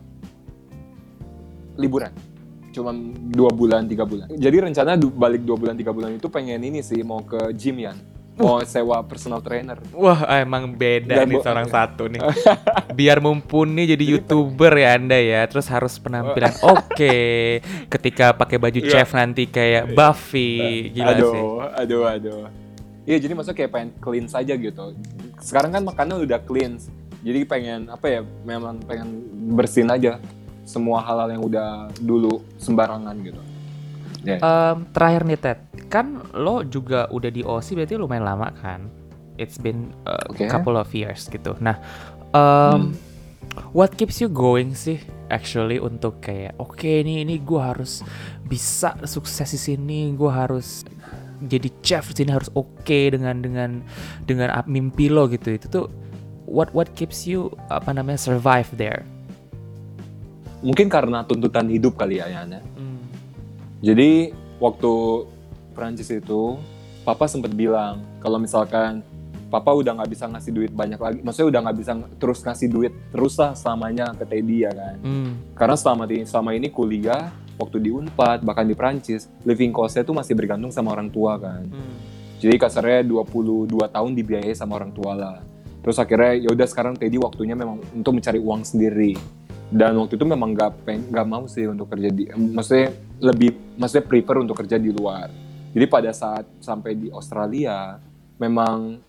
liburan. 1.76 2.12
Cuma 2.76 2.92
dua 3.32 3.50
bulan, 3.50 3.88
tiga 3.88 4.04
bulan. 4.04 4.28
Jadi 4.28 4.58
rencana 4.60 5.00
du- 5.00 5.08
balik 5.10 5.42
dua 5.42 5.56
bulan, 5.56 5.74
tiga 5.74 5.90
bulan 5.90 6.12
itu 6.12 6.28
pengen 6.28 6.60
ini 6.60 6.84
sih 6.84 7.00
mau 7.02 7.24
ke 7.24 7.40
gym 7.56 7.80
ya. 7.80 7.96
Mau 8.36 8.60
sewa 8.68 9.00
personal 9.00 9.40
trainer. 9.40 9.80
Wah, 9.96 10.20
emang 10.36 10.68
beda 10.68 11.08
Nggak 11.08 11.26
nih 11.26 11.40
seorang 11.40 11.68
satu 11.80 12.12
nih. 12.12 12.20
Biar 12.92 13.24
mumpuni 13.24 13.88
jadi 13.88 14.04
youtuber 14.04 14.76
ya 14.76 15.00
anda 15.00 15.16
ya. 15.16 15.48
Terus 15.48 15.72
harus 15.72 15.96
penampilan 15.96 16.52
oke. 16.60 17.16
Ketika 17.88 18.36
pakai 18.36 18.60
baju 18.60 18.76
Iya. 18.76 18.92
chef 18.92 19.16
nanti 19.16 19.48
kayak 19.48 19.96
Buffy, 19.96 20.92
gila 20.92 21.16
aduh, 21.16 21.32
sih. 21.32 21.42
aduh, 21.80 22.04
aduh. 22.06 22.44
Iya, 23.08 23.24
jadi 23.24 23.32
maksudnya 23.32 23.56
kayak 23.56 23.72
pengen 23.72 23.90
clean 23.98 24.28
saja 24.28 24.52
gitu. 24.52 24.84
Sekarang 25.40 25.72
kan 25.72 25.88
makanan 25.88 26.20
udah 26.20 26.44
clean. 26.44 26.76
Jadi 27.24 27.40
pengen 27.48 27.88
apa 27.88 28.06
ya? 28.10 28.22
Memang 28.44 28.84
pengen 28.84 29.16
bersihin 29.56 29.88
aja 29.88 30.20
semua 30.66 31.00
hal-hal 31.06 31.38
yang 31.38 31.44
udah 31.46 31.70
dulu 32.02 32.42
sembarangan 32.58 33.16
gitu. 33.22 33.42
Ya. 34.26 34.42
Em, 34.42 34.90
terakhir 34.90 35.22
nih 35.30 35.38
Ted, 35.38 35.60
kan 35.88 36.26
lo 36.34 36.66
juga 36.66 37.06
udah 37.14 37.30
di 37.30 37.46
OC 37.46 37.78
berarti 37.78 37.94
lumayan 37.96 38.26
lama 38.26 38.50
kan? 38.58 38.90
It's 39.38 39.62
been 39.62 39.94
a 40.10 40.18
Oke. 40.34 40.50
couple 40.50 40.74
of 40.74 40.90
years 40.98 41.30
gitu. 41.30 41.54
Nah, 41.62 41.78
em, 42.34 42.98
what 43.78 43.94
keeps 43.94 44.18
you 44.18 44.28
going 44.28 44.74
sih 44.74 44.98
actually 45.30 45.78
untuk 45.78 46.22
kayak 46.26 46.58
oke 46.58 46.82
nih 46.82 47.22
ini 47.22 47.38
gue 47.38 47.62
harus 47.62 48.02
bisa 48.50 48.98
sukses 49.06 49.54
di 49.54 49.62
sini, 49.62 50.00
gue 50.18 50.32
harus 50.34 50.82
jadi 51.46 51.70
chef 51.86 52.10
di 52.16 52.26
sini 52.26 52.32
harus 52.34 52.50
oke 52.58 53.00
dengan 53.14 53.44
dengan 53.46 53.86
dengan 54.26 54.50
ap- 54.50 54.70
mimpi 54.72 55.06
lo 55.12 55.30
gitu. 55.30 55.54
Itu 55.54 55.68
tuh 55.70 55.86
what 56.50 56.74
what 56.74 56.90
keeps 56.98 57.30
you 57.30 57.54
apa 57.70 57.94
namanya 57.94 58.18
survive 58.18 58.70
there? 58.74 59.06
Mungkin 60.66 60.90
karena 60.90 61.22
tuntutan 61.22 61.70
hidup 61.70 61.94
kali 61.94 62.18
ya, 62.18 62.26
Yana. 62.26 62.66
Hmm. 62.74 63.06
Jadi 63.86 64.34
waktu 64.58 64.94
Prancis 65.78 66.10
itu, 66.10 66.58
Papa 67.06 67.30
sempat 67.30 67.54
bilang 67.54 68.02
kalau 68.18 68.42
misalkan 68.42 69.06
Papa 69.54 69.78
udah 69.78 69.94
nggak 69.94 70.10
bisa 70.10 70.26
ngasih 70.26 70.52
duit 70.52 70.72
banyak 70.74 70.98
lagi, 70.98 71.22
maksudnya 71.22 71.48
udah 71.54 71.62
nggak 71.70 71.78
bisa 71.78 71.92
terus 72.18 72.42
ngasih 72.42 72.68
duit 72.68 72.94
terus 73.14 73.38
lah 73.38 73.54
selamanya 73.54 74.10
ke 74.18 74.26
Teddy 74.26 74.66
ya 74.66 74.74
kan. 74.74 74.98
Hmm. 75.06 75.32
Karena 75.54 75.78
selama 75.78 76.10
di 76.10 76.26
selama 76.26 76.58
ini 76.58 76.74
kuliah, 76.74 77.30
waktu 77.62 77.78
di 77.78 77.94
Unpad 77.94 78.42
bahkan 78.42 78.66
di 78.66 78.74
Prancis, 78.74 79.30
living 79.46 79.70
cost-nya 79.70 80.02
tuh 80.02 80.18
masih 80.18 80.34
bergantung 80.34 80.74
sama 80.74 80.98
orang 80.98 81.14
tua 81.14 81.38
kan. 81.38 81.62
Hmm. 81.62 81.96
Jadi 82.42 82.58
kasarnya 82.58 83.06
22 83.06 83.70
tahun 83.70 84.12
dibiayai 84.18 84.58
sama 84.58 84.82
orang 84.82 84.92
tua 84.92 85.14
lah. 85.14 85.38
Terus 85.86 86.02
akhirnya 86.02 86.34
ya 86.42 86.50
udah 86.50 86.68
sekarang 86.68 86.98
Teddy 86.98 87.22
waktunya 87.22 87.54
memang 87.54 87.78
untuk 87.94 88.18
mencari 88.18 88.42
uang 88.42 88.66
sendiri. 88.66 89.14
Dan 89.70 89.98
waktu 89.98 90.14
itu 90.16 90.26
memang 90.26 90.54
nggak 90.54 90.72
peng 90.86 91.02
nggak 91.10 91.28
mau 91.28 91.50
sih 91.50 91.66
untuk 91.66 91.90
kerja 91.90 92.10
di, 92.14 92.30
maksudnya 92.32 92.94
lebih, 93.18 93.58
maksudnya 93.76 94.06
prefer 94.06 94.36
untuk 94.42 94.56
kerja 94.62 94.78
di 94.78 94.94
luar. 94.94 95.30
Jadi 95.76 95.86
pada 95.92 96.12
saat 96.16 96.48
sampai 96.64 96.96
di 96.96 97.08
Australia, 97.12 98.00
memang 98.40 99.02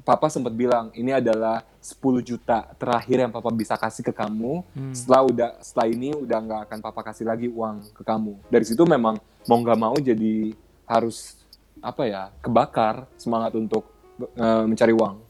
Papa 0.00 0.32
sempat 0.32 0.56
bilang 0.56 0.88
ini 0.96 1.12
adalah 1.12 1.60
10 1.76 2.00
juta 2.24 2.72
terakhir 2.80 3.28
yang 3.28 3.32
Papa 3.32 3.52
bisa 3.52 3.76
kasih 3.76 4.00
ke 4.00 4.16
kamu. 4.16 4.64
Hmm. 4.72 4.94
Setelah 4.96 5.22
udah 5.28 5.50
setelah 5.60 5.88
ini 5.92 6.08
udah 6.16 6.38
nggak 6.40 6.60
akan 6.68 6.78
Papa 6.80 7.00
kasih 7.12 7.28
lagi 7.28 7.52
uang 7.52 7.92
ke 7.92 8.00
kamu. 8.00 8.32
Dari 8.48 8.64
situ 8.64 8.80
memang 8.88 9.20
mau 9.44 9.58
nggak 9.60 9.78
mau 9.80 9.96
jadi 10.00 10.56
harus 10.88 11.36
apa 11.84 12.08
ya 12.08 12.32
kebakar 12.40 13.04
semangat 13.20 13.52
untuk 13.60 13.84
eh, 14.20 14.64
mencari 14.64 14.92
uang. 14.96 15.23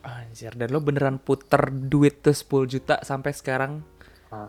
Anjir, 0.00 0.56
dan 0.56 0.72
lo 0.72 0.80
beneran 0.80 1.20
puter 1.20 1.68
duit 1.68 2.24
tuh 2.24 2.32
10 2.32 2.64
juta 2.66 2.96
sampai 3.04 3.36
sekarang 3.36 3.84
Ah. 4.30 4.48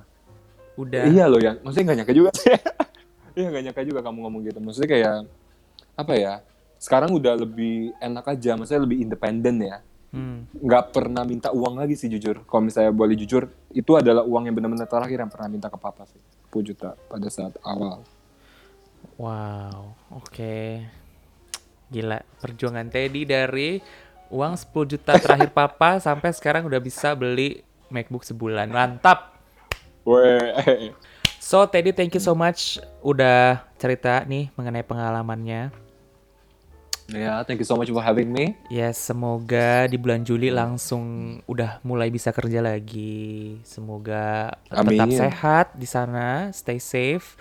udah 0.78 1.10
Iya 1.10 1.26
loh 1.28 1.42
ya, 1.42 1.58
maksudnya 1.60 1.92
nggak 1.92 1.98
nyangka 2.04 2.16
juga 2.16 2.32
sih. 2.38 2.54
Iya 3.32 3.48
nggak 3.48 3.64
nyangka 3.64 3.84
juga 3.88 4.00
kamu 4.04 4.18
ngomong 4.28 4.42
gitu. 4.44 4.60
Maksudnya 4.60 4.90
kayak 4.92 5.16
apa 5.96 6.14
ya? 6.20 6.34
Sekarang 6.76 7.16
udah 7.16 7.40
lebih 7.40 7.96
enak 8.04 8.28
aja, 8.28 8.60
maksudnya 8.60 8.84
lebih 8.84 9.08
independen 9.08 9.56
ya. 9.64 9.80
Hmm. 10.12 10.44
Nggak 10.52 10.92
pernah 10.92 11.24
minta 11.24 11.48
uang 11.56 11.80
lagi 11.80 11.96
sih 11.96 12.12
jujur. 12.12 12.44
Kalau 12.44 12.60
misalnya 12.68 12.92
boleh 12.92 13.16
jujur, 13.16 13.48
itu 13.72 13.92
adalah 13.96 14.28
uang 14.28 14.52
yang 14.52 14.56
benar-benar 14.60 14.84
terakhir 14.84 15.24
yang 15.24 15.32
pernah 15.32 15.48
minta 15.48 15.72
ke 15.72 15.80
papa 15.80 16.04
sih. 16.12 16.20
10 16.52 16.60
juta 16.68 16.92
pada 17.08 17.28
saat 17.32 17.56
awal. 17.64 18.04
Wow, 19.16 19.96
oke. 20.12 20.56
Gila, 21.88 22.20
perjuangan 22.40 22.88
Teddy 22.92 23.24
dari 23.24 23.80
uang 24.32 24.56
10 24.56 24.91
juta 24.96 25.13
terakhir 25.20 25.52
papa 25.52 26.00
sampai 26.00 26.32
sekarang 26.32 26.63
udah 26.63 26.80
bisa 26.80 27.12
beli 27.13 27.62
MacBook 27.91 28.24
sebulan. 28.24 28.72
Mantap. 28.72 29.36
Weh, 30.08 30.96
So, 31.38 31.65
Teddy 31.65 31.91
thank 31.91 32.13
you 32.13 32.22
so 32.22 32.32
much 32.32 32.78
udah 33.02 33.65
cerita 33.76 34.24
nih 34.24 34.50
mengenai 34.56 34.86
pengalamannya. 34.86 35.74
ya 37.12 37.44
thank 37.44 37.60
you 37.60 37.67
so 37.67 37.76
much 37.76 37.91
for 37.91 38.00
having 38.00 38.32
me. 38.32 38.56
Ya, 38.72 38.88
semoga 38.96 39.84
di 39.91 40.00
bulan 40.00 40.24
Juli 40.24 40.48
langsung 40.48 41.38
udah 41.44 41.84
mulai 41.84 42.08
bisa 42.08 42.32
kerja 42.32 42.63
lagi. 42.63 43.60
Semoga 43.67 44.56
tetap 44.63 44.88
Amin. 44.88 45.20
sehat 45.20 45.76
di 45.76 45.84
sana, 45.84 46.56
stay 46.56 46.80
safe 46.80 47.36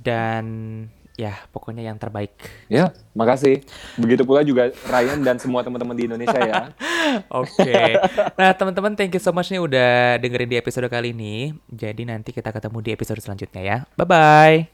dan 0.00 0.88
ya 1.16 1.36
pokoknya 1.52 1.84
yang 1.84 2.00
terbaik. 2.00 2.32
Ya, 2.72 2.92
makasih. 3.12 3.60
Begitu 4.00 4.24
pula 4.24 4.40
juga 4.42 4.72
Ryan 4.88 5.20
dan 5.20 5.36
semua 5.36 5.60
teman-teman 5.60 5.96
di 5.96 6.04
Indonesia 6.08 6.40
ya. 6.40 6.72
Oke. 7.42 8.00
Nah, 8.38 8.50
teman-teman 8.56 8.96
thank 8.96 9.12
you 9.12 9.22
so 9.22 9.34
much 9.34 9.52
nih 9.52 9.60
udah 9.60 10.16
dengerin 10.18 10.48
di 10.48 10.58
episode 10.58 10.88
kali 10.88 11.12
ini. 11.12 11.52
Jadi 11.68 12.08
nanti 12.08 12.32
kita 12.32 12.48
ketemu 12.50 12.78
di 12.80 12.90
episode 12.96 13.20
selanjutnya 13.20 13.62
ya. 13.62 13.76
Bye 13.96 14.08
bye. 14.08 14.71